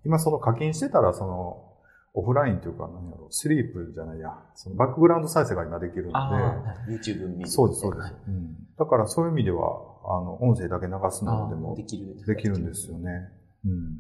[0.05, 1.72] 今その課金してたら、その、
[2.15, 8.11] オフラインというか、何やろ、スリープじゃないや、そのバックグラウンド再生が今できるのああ、はい YouTube 見で、るそうです、そうではい。
[8.11, 8.55] すうん。
[8.79, 9.63] だからそういう意味では、
[10.05, 13.31] あの、音声だけ流すのでもできるできるんですよね。
[13.65, 13.99] うん。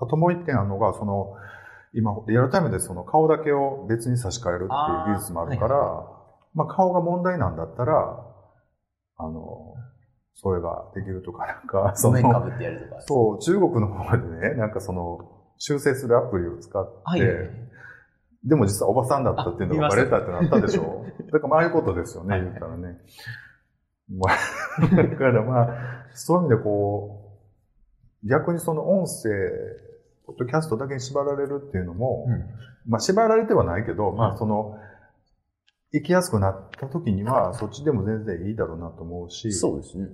[0.00, 1.34] あともう一点あるのが、その、
[1.94, 4.68] 今、リアルタイムでその顔だけを別に差し替えるっ
[5.06, 6.10] ていう技術もあるから、あ
[6.52, 8.26] まあ顔が問題なんだったら、
[9.16, 9.74] あの、
[10.34, 13.00] それができるとか、なんか、そそ面かの、ぶってやるとか。
[13.02, 17.20] そう、中国の方でね、なんかその、修正するアプリを使って、はい。
[18.44, 21.06] でも実はおばさんだったっていうのがバレたってなったでしょ？
[21.32, 22.98] だからまあああいうことですよね、はい言ったらね。
[24.10, 27.38] まあ、だからまあ、そういう意味でこ
[28.22, 29.30] う、逆にその音声、
[30.26, 32.44] ポッドキャストだけに縛られるっていうのも、うん
[32.86, 34.76] まあ縛られてはないけど、まはいあその、
[35.92, 40.08] 行きやすくなった時には、そっちでも全然いいだろうなと思うし、そうですね。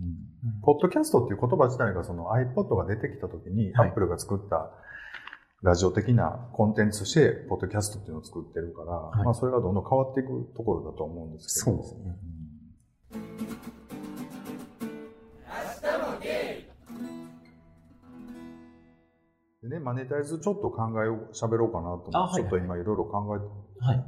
[0.00, 0.60] うん。
[0.62, 3.88] ポッドキャストっていう言葉自体がその iPod が出てきた時に、はい。
[3.90, 4.70] Apple が作った
[5.62, 9.24] ラジオ的なコンテンツとして、ポッドキャストっていうのを作ってるから、い。
[9.24, 11.82] まあそれがどんどん変わっていくところだと思うんですけど。
[11.82, 12.16] そうですね。
[19.62, 22.42] でね、マネタイズちょっと考えを、喋ろうかなと思って、あはい。
[22.42, 23.40] ちょっと今いろいろ考え
[23.84, 24.04] はい。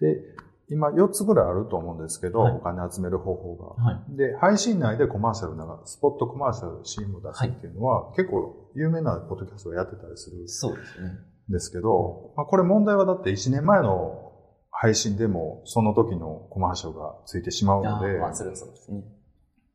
[0.00, 0.36] て、
[0.68, 3.82] 今4つぐらいあると思うんですけど、はいお金集める方法が。
[3.82, 4.16] はい。
[4.16, 11.10] で、配信内でコマーシャルなスポットコマーシャル CM を出すっていうのは、結構有名なポッドキャストをやってたりするんそうですね。
[11.48, 14.32] ですけど、まあ、これ問題はだって1年前の
[14.70, 19.02] 配信でもその時のコマーシャルがついてしまうので、あーまあ、それはそうですね。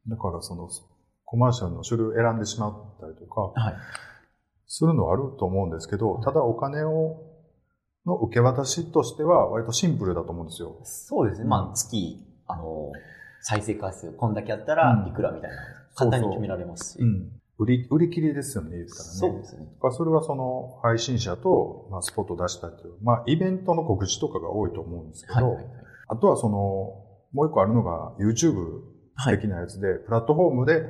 [0.07, 0.69] だからその
[1.25, 3.75] コマーシャルの種類を選んでしまったりとか、はい。
[4.67, 7.30] するのはあると思うんですけど、ただお金を、
[8.05, 10.79] の受け渡しとしては割とシンプルだと思うんですよ。
[10.83, 11.47] そうですね。
[11.47, 12.91] まあ、月、あの、
[13.41, 15.57] 再生回数、こんだけやったらいくらみたいな、
[15.95, 16.99] 簡単に決められますし。
[16.99, 17.31] うん。
[17.57, 19.15] 売り、売り切りですよね、言ったらね。
[19.17, 19.67] そうですね。
[19.91, 25.65] それはその配信者と、まあ、スポットを出したいという、まあ、イベントの告知とかが多いと思うんですけど、はいはいはい。
[26.07, 26.57] あとはその、
[27.33, 28.81] もう一個あるのが YouTube
[29.15, 30.81] はい的なやつで、プラットフォームで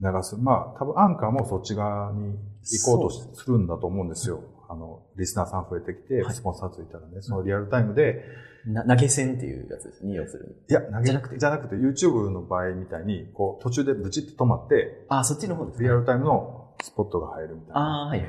[0.00, 0.36] 流す。
[0.36, 4.42] まあ、多分アンカーもそっち側に行こうとするんだと思うんですよ。
[4.68, 8.24] あの、リスナーさん増えてきて、はいスポンサーついたらね、そのリアルタイムで、
[8.66, 10.54] な投げ銭っていうやつですね、要するに。
[10.68, 15.84] いや、投げじゃなくてじゃなくて YouTube の場合みたいに、こう、途中でブチッと止まって、あ、そっちの方ですね。
[15.86, 17.80] リアルタイムのスポットが入るみたいな。
[17.80, 18.28] ああ、はいはい。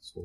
[0.00, 0.24] そう。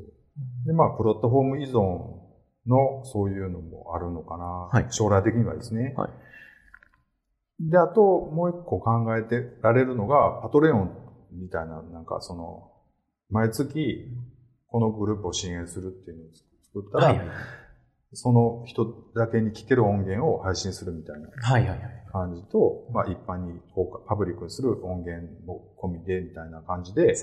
[0.66, 2.20] で、まあ、プラットフォーム依存
[2.68, 4.46] のそういうのもあるのかな。
[4.46, 5.94] はい将来的にはですね。
[5.98, 6.10] はい
[7.60, 10.92] で、あと、もう一個考えてられるのが、パトレオン
[11.32, 12.72] みたいな、なんかその、
[13.30, 14.08] 毎月、
[14.72, 16.28] このグループを支援するっていうのを
[16.74, 17.38] 作ったら、はいはいはい。
[18.14, 21.80] その人だけに聞ける音源を配信するみたいなはいはいはい。
[22.12, 23.60] 感じと、まあ一般に
[24.08, 27.16] パブリックにする音源も込みでみたいな感じで、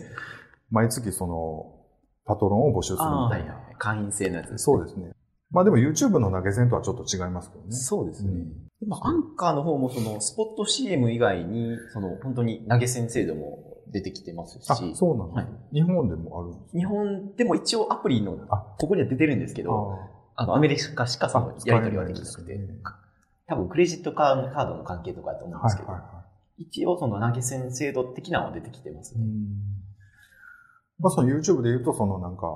[0.70, 1.72] 毎月その、
[2.24, 3.28] パトロンを募集するみたな。
[3.28, 3.74] はいいはい。
[3.78, 4.59] 会員制のやつですね。
[4.59, 5.12] そうですね。
[5.51, 7.72] まあでも YouTube の投げ銭とはちょっと違いますけどね。
[7.72, 8.30] そうですね。
[8.30, 15.47] うんでまあ、アンカーの方もその、スポット CM 以外に、その、本当に投げ銭制度も出てきてますあ、し、そうなんだ、はい。
[15.72, 16.78] 日本でもあるんですか？
[16.78, 18.59] 日本でも一応アプリの、あ。
[18.78, 19.99] ここには出てるんですけど、
[20.34, 22.68] ああの、アメリカしかそのあやり取りはできなくてね、
[23.47, 26.16] 多分クレジットカードの関係とかだと思うんですけど、はいはいは
[26.59, 29.18] 一応その投げ銭制度的なのは出てきてますい。
[29.18, 29.26] ね。
[30.99, 32.47] まあその YouTube で言うと、そのなんか、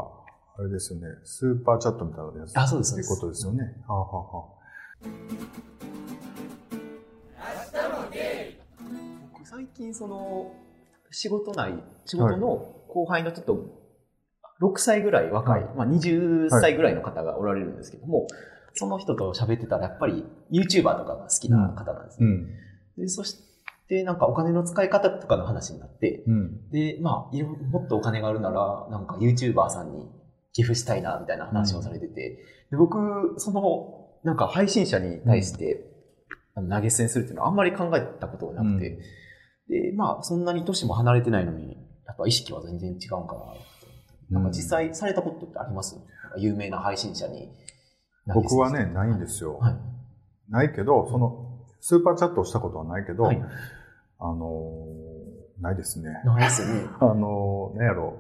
[0.59, 3.62] あれですよね、スーパーチャットみたいなやつあそうですっていうことですよね。
[3.87, 4.49] はあ、はあは
[9.33, 10.53] 僕最近その、
[11.11, 12.56] 仕事内、仕事の
[12.88, 13.80] 後輩のちょっと、
[14.61, 18.26] 6歳ぐらい若い、はいまあ20歳ぐらいの方がおられるんですけども、
[18.74, 22.26] その人と喋ってたらやっぱり YouTuber とかが好きな方なんですね。
[22.26, 23.04] うん。
[23.04, 23.36] でそし
[23.88, 26.70] てなんかお金の使い方とかの話になって、うん。
[26.70, 27.36] で、まあ、
[27.70, 30.08] もっとお金があるなら、なんか YouTuber さんに
[30.52, 32.38] 寄付したいな、みたいな話をされてて、
[32.70, 35.86] で僕、その、なんか配信者に対して、
[36.54, 38.98] 投げ銭するっていうのはあんまり考えたことがなくて、
[39.71, 43.37] で、まあ、そんなに年も離れてないのに、やっぱ意識は全然違うんか
[44.31, 44.41] な。
[44.41, 47.49] なんか実際されたことってあります、なんか有名な配信者に
[48.27, 49.59] 僕はね、ないんですよ。
[49.59, 49.77] はい。
[50.49, 53.43] ないけど、その、スーパーチャットをしたことはないけど、はい。
[54.18, 55.01] あのー
[55.61, 56.09] ないですね。
[56.25, 56.89] ないですよね。
[57.01, 58.14] あのー、なんやろ。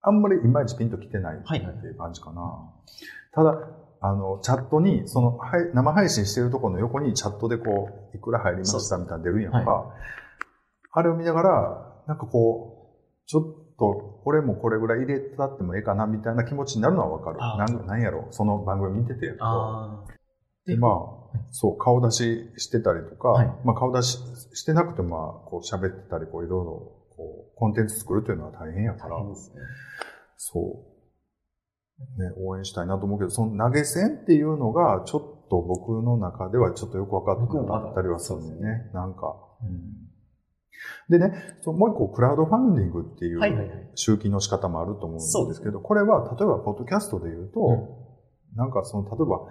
[0.00, 2.70] あんまりいまいちピンと来てないってはいはいいう感じかな。
[3.32, 3.58] ただ、
[4.00, 9.70] あの、チャットに、その、はい生配信してるところの横にチャットでこう、いくら入りましたみたいなの出るやんか。
[9.70, 9.94] は
[10.96, 17.38] あれを見ながら、なんかこう、ちょっと、俺もこれぐらい入れたってもええかなみたいな気持ちになるのはわかる。
[17.38, 18.28] なんなんやろ。
[18.30, 19.34] その番組見ててや。
[20.66, 24.18] で、まあ、そう、顔出ししてたりとか、はいまあ顔出し
[24.54, 25.16] してなくても、ま
[25.46, 26.72] あ、こう喋ってたり、こういろいろ、
[27.16, 29.24] こう、コンテンツ作るというのは大変やからね。
[30.36, 32.22] そう。
[32.22, 38.90] ね、応援したいなと思うけど、その投げ銭っていうのが、ちょっと僕の中ではちょっとよく分かってなかったりはするんだよね。
[38.92, 39.36] なんか。
[41.08, 43.40] でね、そのもう一個、クラウドファンディングっていう。
[43.94, 47.60] 集金の仕方もあると思そうんですすけど、これは、例えば、ポッドキャストで言うと、
[48.56, 49.46] なんかその、例えば、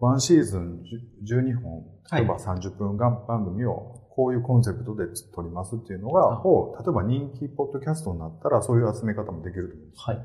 [0.00, 0.82] ワンシーズン
[1.24, 5.04] 10 12本、例えば30分間番組をこういうコンセプトで
[5.34, 6.42] 撮りますっていうのが、
[6.82, 10.02] 例えば人気ポッドキャストになったら、そういう集め方もできると思うんです。
[10.02, 10.20] はい。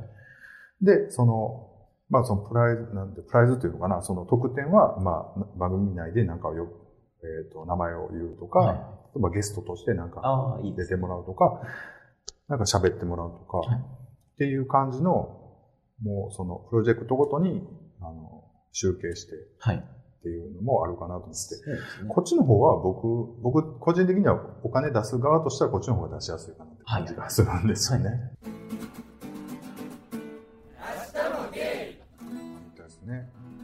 [0.82, 1.70] で、その、
[2.10, 6.68] まあそのプライズ、なんて、プライズっていうのかな、その特典は、まあ番組内でなんかをよ、
[7.22, 10.22] えっ、と、名前を言うとか、はい例えばゲストとしてなんか。
[10.76, 11.62] 出てもらうとか、
[12.48, 14.00] なんか喋ってもらうとか、はい
[14.40, 15.36] っていう感じの、
[16.02, 17.62] もうそのプロジェクトごとに、
[18.00, 19.76] あの、集計してはい。
[19.76, 21.56] っていうのもあるかなと思って。
[22.08, 28.32] こっちの方は僕、僕、個人的にはお金出す側としてはこっちの方が出しやすいかなって感じがするんですよね。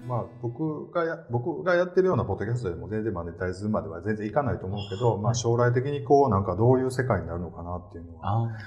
[0.08, 8.58] まあ、僕がや、僕がやってるようなポッドキャストでも全然マネタイズまでは全然いかないと思うけど、まあ将来的にこう、なんかどういう世界になるのかなっていうのはあ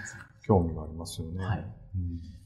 [0.46, 1.44] 興味がありますよね。
[1.44, 1.58] あ、はい。
[1.58, 2.38] うん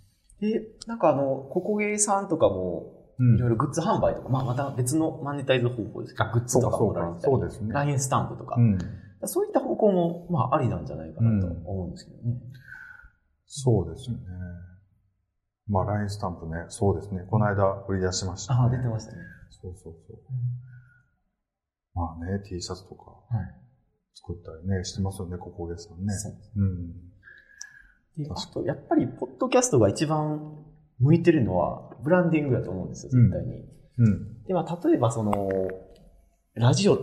[0.43, 7.73] で、なんかあの、ココゲーさんとかも、うんいろいろグッズ販売とか、まあまた別のマネタイズ方法ですけど、グッズとかもらたり、そうですね。
[7.73, 8.79] LINE スタンプとか、うん。
[9.25, 12.41] そういった方向も、まあありなんじゃないかなと思うんですけどね。
[13.47, 14.23] そうですよね。
[15.69, 17.25] まあ、LINE スタンプね、そうですね。
[17.31, 18.61] この間売り出しました、ね。
[18.63, 19.19] ああ、出てましたね。
[19.51, 20.19] そうそうそう。
[21.95, 23.63] まあね、T シャツとかはい。
[24.15, 26.15] 作ったりね、してますよね、ここでさんね。
[26.15, 26.93] そううん。
[28.17, 30.65] で、あと、やっぱり、ポッドキャストが一番
[30.99, 33.65] 向いてるのは、ブランディングだと思うんですよ、絶対に。
[33.99, 34.43] うん。
[34.45, 35.49] で、まあ、例えば、その、
[36.55, 36.99] ラジオっ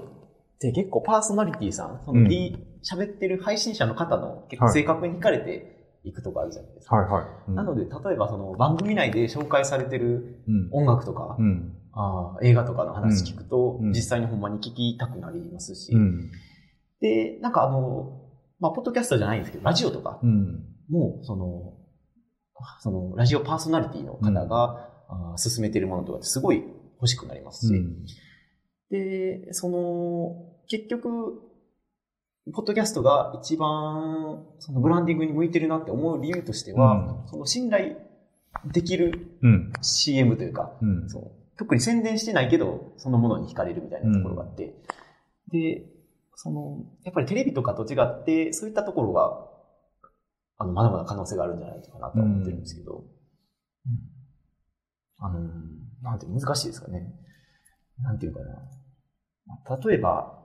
[0.60, 5.60] て結構パーソナリティさん、その、うんってる配信者の方の結構はい性格に惹かれてい
[6.14, 6.95] くとこあるじゃないですか。
[6.95, 7.26] はいはい。
[7.50, 10.70] うんなので、例えば、その、番組内で紹介されてるうん。
[10.72, 11.76] 音楽とか、うん。
[11.91, 16.32] あー映画とかの話聞くと、うん実際にほんまに聞きたくなりますし、うん。
[17.02, 18.22] で、なんかあの、
[18.60, 20.66] まあ、ポッドキャストじゃないんですけど、ラジオとかうん。
[20.89, 21.74] も、その、
[22.82, 26.64] その、ラジオパーソナリティの方が、あー進めてるものとかってすごい
[26.97, 28.06] 欲しくなりますし、うん。
[28.91, 31.41] で、その、結局、
[32.54, 37.97] ポッドキャストが一番、そのブランディングに向いてるなって思う理由としては、その信頼
[38.66, 39.74] できるうん。
[39.82, 41.10] CM というか、うん。
[41.10, 44.76] そう特に宣伝してないけど、そのものに惹かれるみたいなところがあって、
[45.52, 45.84] で、
[46.36, 49.45] その、やっぱりテレビとかと違って、そういったところが、
[50.58, 53.04] あの、まだまだ可能性があるんじゃないかなとは思ってるんですけど、
[55.18, 55.39] あの、
[56.02, 57.14] なんて難しいですかね。
[58.02, 59.78] なんていうかな。
[59.86, 60.39] 例えば、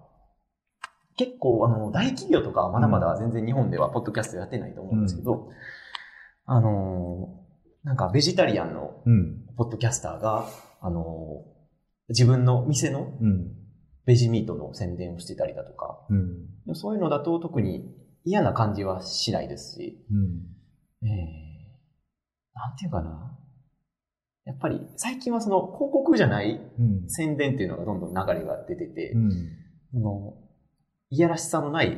[1.17, 5.51] 結構、あの、大企業とかはまだまだ全然日本ではポッドキャストやってないと思うんですけど、
[6.47, 7.45] あの、
[7.85, 9.45] なんかベジタリアンのうん。
[9.57, 10.49] ポッドキャスターが、
[10.81, 11.45] あの、
[12.09, 13.53] 自分の店のうん。
[14.07, 16.75] ベジミートの宣伝をしてたりだとか、うん。
[16.75, 17.95] そういうのだと特に
[18.25, 21.09] 嫌な感じはしないですし、うん。
[21.09, 21.11] えー、
[22.55, 23.39] なんていうかな。
[24.45, 27.09] やっぱり最近はその広告じゃないうん。
[27.09, 29.31] 宣伝っていうのがどんどん流れが出てて、うん。
[29.93, 30.35] その
[31.15, 31.97] いやらしさのない、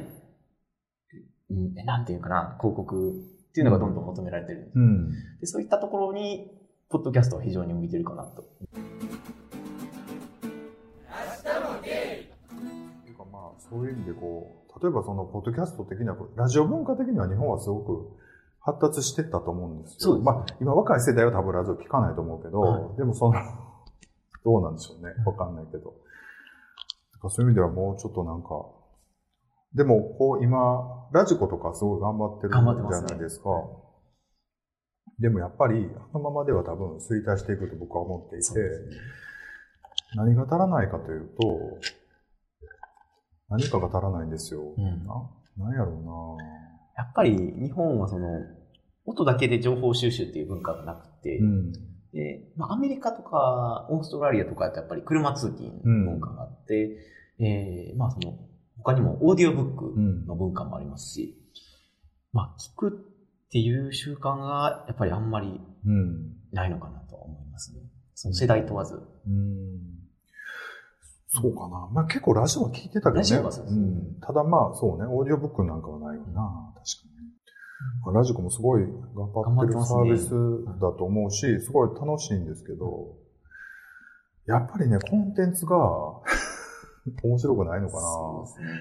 [1.50, 5.10] うんなんていうかな、広告っていうのがどんどん求められてるんですうん。
[5.40, 6.50] でそういったところに、
[6.90, 8.42] ポッドキャストは非常に向いてるかなと。
[8.42, 8.44] っ
[13.02, 18.10] ていうかまあ、そういう意味でこう、例えばその、ポッドキャスト的には、ラジオ文化的には日本はすごく
[18.60, 19.96] 発達してったと思うんですよ。
[19.98, 23.40] そうですまあ、今若い世代は多分ラジオ聞かないと思うけど、はでもその、
[24.44, 25.14] どうなんでしょうね。
[25.24, 25.94] わかんないけど。
[27.30, 28.48] そういう意味ではもうちょっとなんか、
[29.76, 32.56] でも、こう今、ラジコとかすごい頑張ってるじ
[32.96, 33.50] すねゃないですか。
[35.18, 38.66] でもやっぱり、あのままでは多分衰退していくと僕は思っていて、ね
[40.14, 41.78] 何が足らないかというと、
[43.48, 44.62] 何かが足らないんですよ。
[44.76, 45.92] うんななんやろ
[46.96, 48.28] やっぱり日本はその、
[49.04, 51.72] 音だけで情報収集っていう文化がなくて、うなうん。
[52.12, 56.96] で、まあ、アメリカとかオーストラリアとかってやっぱり車通勤の文化があって、
[57.38, 58.38] えーまあその、
[58.86, 60.26] 他にもオーディオブックうん。
[60.26, 61.36] の文化もありますし、
[62.32, 66.36] まあ聞くっていう習慣がやっぱりあんまりうん。
[66.52, 67.80] ないのかなとは思いますね。
[68.14, 68.94] その世代問わず。
[68.94, 69.96] うん。
[71.28, 71.88] そうかな。
[71.92, 73.18] まあ結構ラジオは聞いてたけどね。
[73.18, 74.20] ラジオはそうですん。
[74.20, 76.72] ただまあそうね、オーディオブックなんかはないよな。
[76.76, 77.26] 確かに。
[78.04, 80.30] まあラジコもすごい頑張ってるサービス
[80.80, 83.16] だと思うし、すごい楽しいんですけど、
[84.46, 85.76] やっぱりね、コンテンツが
[87.22, 88.00] 面白くないのかな？
[88.00, 88.72] そうです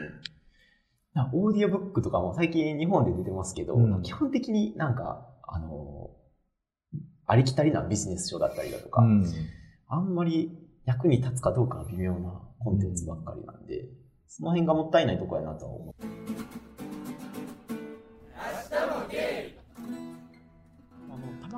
[1.16, 1.26] ね。
[1.32, 6.10] オーディオブックとかも最近日本で出てますけど、うん基本的になんか、あの、
[7.26, 9.26] ありきたりなビジネス書だったりだとか、うん。
[9.88, 10.52] あんまり
[10.84, 13.88] 役に立つかどうかが微妙なコンテンツばっかりなんで、
[14.28, 16.35] その辺がもったいないところやなとは思う。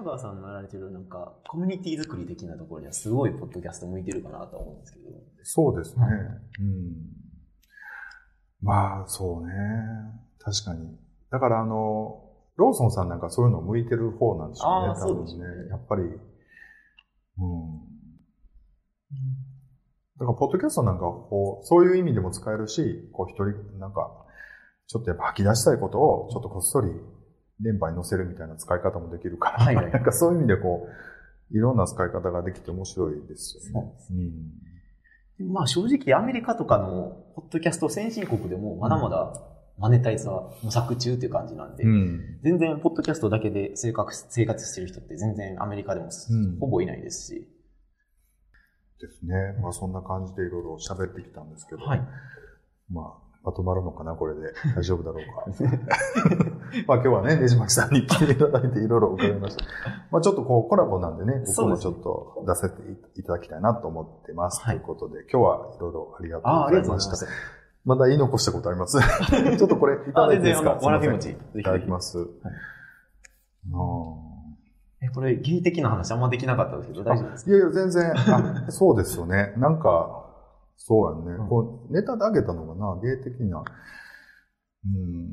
[0.07, 5.09] 川さんのやられてるなんか、コミュニティ作り的なところにはすごいポッドキャスト向いてるかなとは思うんですけど。
[5.43, 6.05] そうですね。
[6.05, 6.17] はいう
[6.63, 7.17] ん。
[8.61, 9.53] まあ、そうね。
[10.39, 10.97] 確かに。
[11.29, 12.23] だから、あの、
[12.55, 14.87] ローソンさんなんかそういうの向いてる方なんでしょうね。
[14.89, 15.69] あーそうでしょうねね。
[15.69, 16.11] やっぱり、うん。
[20.17, 24.25] だから、ポッドキャストなんか、こう、そういう意味でも使えるし、こう、一人、なんか、
[24.87, 26.89] ちょっとやっぱ吐き出したいことを、ちょっとこっそり、
[27.59, 30.87] 電波に乗せるみたいな使い方もできるから、はいはい なんかそういう意味でこ
[31.51, 33.93] う、いろんな使い方ができて面白いですよね。
[33.97, 39.33] そうですまあ正直アメリカとかのポッドキャスト先進国でもまだまだ
[39.77, 41.83] マネタイズは模索中っていう感じなんで。
[42.41, 47.47] 全然ポッドキャストだけで生活生活してる人って全然アメリカでもうんほぼいないですし、
[48.99, 49.55] ですね。
[49.61, 52.01] まあそんな感じでいろいろ喋ってきたんですけど、はい。
[52.89, 54.41] まあ、まとまるのかな、これで。
[54.75, 55.45] 大丈夫だろうか。
[56.85, 59.63] まあ今日はね、ねじまきさんに来ていただいていろいろ伺いました。
[60.11, 62.81] まあちょっとこうコラボなんでね、僕もちょっと出せて
[63.15, 64.61] いただきたいなと思ってます。
[64.61, 67.25] はいということで、今日はいろいろありがとうございました。
[67.85, 68.99] まだ言い残したことあります
[69.57, 70.71] ちょっとこれいたあ、だいていいですか？
[70.71, 71.37] わらび餅。
[71.53, 72.17] すいただきます。
[72.17, 72.27] はい
[73.73, 73.77] あ
[74.99, 77.51] え、これ、芸的な話あんまできなかったんですけど、大丈夫ですか？
[77.51, 78.11] ーいやいや、全然、
[78.67, 79.53] あそうですよね。
[79.57, 80.25] なんか、
[80.77, 81.37] そうやね。
[81.41, 83.63] うんこうネタであげたのがな、芸的な。
[84.85, 85.27] うん。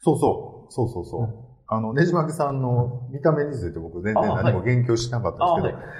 [0.00, 1.20] そうそう、そうそうそう。
[1.22, 1.34] うん
[1.68, 5.96] あの、ねじまきさんの見た目について僕全然あ何も言及しなかったあ、んですけど、はい。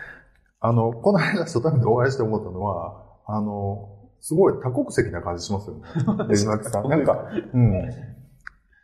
[0.60, 3.88] あの、この間初対面でお会いして思ったのは、あの、
[4.20, 5.82] すごい多国籍な感じしますよね。
[6.30, 6.88] ねじまきさん。
[6.88, 7.18] なんか、
[7.52, 7.90] うん。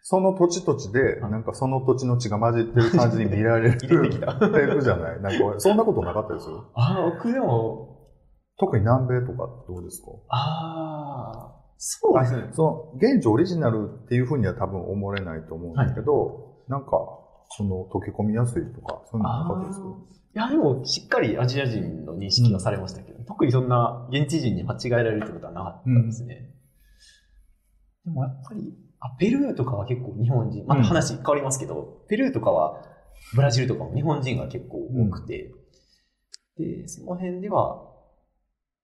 [0.02, 5.22] その土地土地で、はいなんかその土地の血が混じってる感じに見られる 入れてきたタイプじゃない？
[5.22, 6.64] なんか、そんなことなかったですよ。
[6.74, 7.91] あ、僕でも、
[8.59, 10.09] 特に南米とかどうですか？
[10.28, 12.48] ああ、そうですね。
[12.53, 16.90] その、現地オリジナルっていうふうには多分思われないと思うんですけど、なんか、
[17.57, 19.86] その、溶け込みやすいとか、そういうのなかったですか？
[20.34, 26.55] いや、でも、しっかりアジア人の認識はされましたけど、特にそんな現地人に間違えられるってことはなかったですね。
[28.05, 32.82] でもやっぱり、あ、ペルーとかは結構日本人、また話変わりますけど、ペルーとかは、
[33.34, 35.53] ブラジルとかも日本人が結構多くて、
[36.59, 37.91] で、その辺では、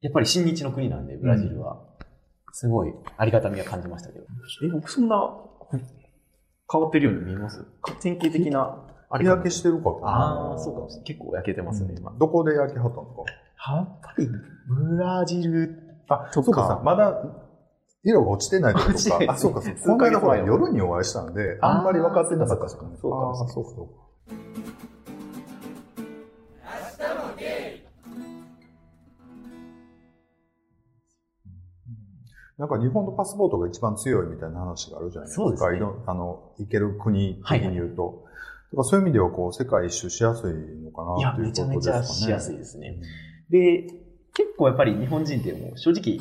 [0.01, 1.83] やっぱり親日の国なんで、ブラジルは、
[2.53, 4.25] すごいありがたみは感じましたけど。
[4.65, 5.37] え、僕そんな、
[6.71, 7.65] 変わってるように見えます？
[8.01, 8.85] 典型的な、
[9.19, 11.05] 日焼けしてるかああ、そうかもしれない。
[11.05, 12.13] 結構焼けてますね、今。
[12.19, 13.17] どこで焼けはったんです
[13.71, 14.29] やっぱり、
[14.69, 15.69] ブラジル、
[16.09, 16.27] か。
[16.29, 16.67] あ、とかそうか。
[16.69, 17.21] さ、まだ、
[18.05, 18.87] 色が落ちてないとか。
[18.91, 19.93] 落ちてないあ、そうか、そう数か。
[19.93, 20.47] この間ほら、ヶ月前の。
[20.47, 22.97] 夜にお会いしたんで、あんまり分かってなかったですかね。
[23.01, 24.78] そうかそうか、
[32.59, 35.45] なんか日本のパスポートが一番強いみたいな話があるじゃないですか。
[35.45, 38.25] そうですねあの、行ける国的に言うと。
[38.73, 41.77] だからそういう意味では、こう、世界一周しやすいのかなということですかね。
[41.77, 42.97] めちゃめちゃしやすいですね。
[43.49, 43.85] で、
[44.35, 46.19] 結構やっぱり日本人ってもう正直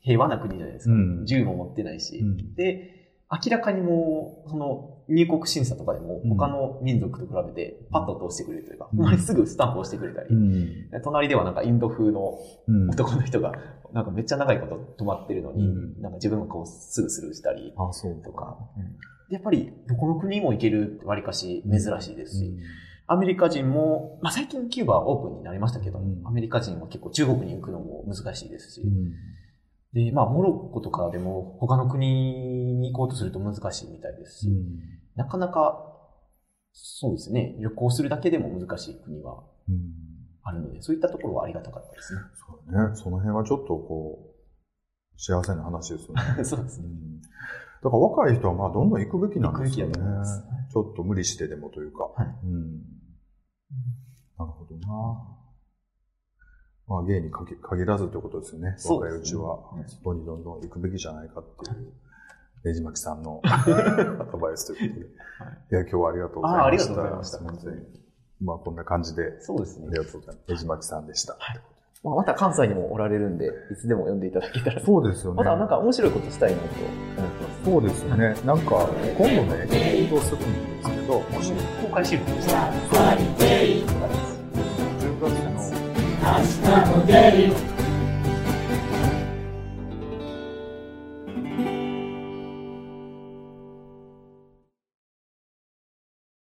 [0.00, 0.92] 平和な国じゃないですか。
[0.92, 2.18] うん銃も持ってないし。
[2.18, 2.97] うんで、
[3.30, 6.30] 明らかにもう、その、入国審査とかでもうん。
[6.30, 8.98] 他の民族と比べてパッと通してくれるというか、うん。
[8.98, 10.90] ほんまにすぐスタンプを押してくれたり、うん。
[10.90, 12.90] で隣ではなんかインド風のうん。
[12.90, 13.52] 男の人が、
[13.92, 16.02] なんかめっちゃ長いこと止まってるのに、うん。
[16.02, 17.74] なんか自分がこうすぐスルーしたり
[18.24, 18.58] とか、
[19.30, 22.58] やっぱりどこの国も行けるって割かし珍しいですし、うん。
[23.08, 26.26] アメリカ人も、まあ、最近キューバはオープンになりましたけど、うん。
[26.26, 29.12] アメリカ人は結構中国に行くのも難しいですし、うん
[30.04, 32.06] で、まあ、モロッコとかでも他の国
[32.76, 34.48] に行こうとすると難しいみたいですし、
[35.16, 35.84] なかなか、
[36.72, 39.76] そうですね、旅行するだけでも難しい国はうん
[40.44, 42.20] あるので、そういったところはありがたかったですね。
[42.34, 42.96] そうね。
[42.96, 46.22] その辺はちょっとこう、幸せな話ですよね。
[46.44, 46.86] そうですね。
[46.86, 47.20] うん
[47.80, 49.94] だから若い人はまあどんどん行くべきなんですよね。
[49.94, 52.04] ちょっと無理してでもというか。
[52.06, 52.82] はいうん。
[54.36, 55.37] なるほどな。
[56.88, 58.74] まあ芸に限限らずということですよね。
[58.78, 61.92] そうですね若いうちははい外にどんどん行くべきじゃないかっていう、
[62.64, 65.06] ねじまきさんの アドバイスということで。
[65.06, 65.10] い
[65.70, 66.62] や、今日はありがとうございました。
[66.62, 67.38] ああ、ありがとうございました。
[67.38, 67.76] 本当に。
[68.40, 69.98] まあこんな感じで、そうですねあり。
[69.98, 70.50] がとうございます。
[70.50, 71.36] ねじまきさんでした。
[72.04, 74.80] まあ、また関西にもおられるんで、いつでも呼んでいただけたら。
[74.84, 75.36] そうですよね。
[75.36, 77.64] またなんか面白いことしたいなと思ってます。
[77.64, 78.34] そうですよね。
[78.44, 79.66] なんか、今度ね、
[80.08, 84.17] 行動するんですけど、もし、公開収録でした。
[86.38, 87.67] 10月の、Hasta poder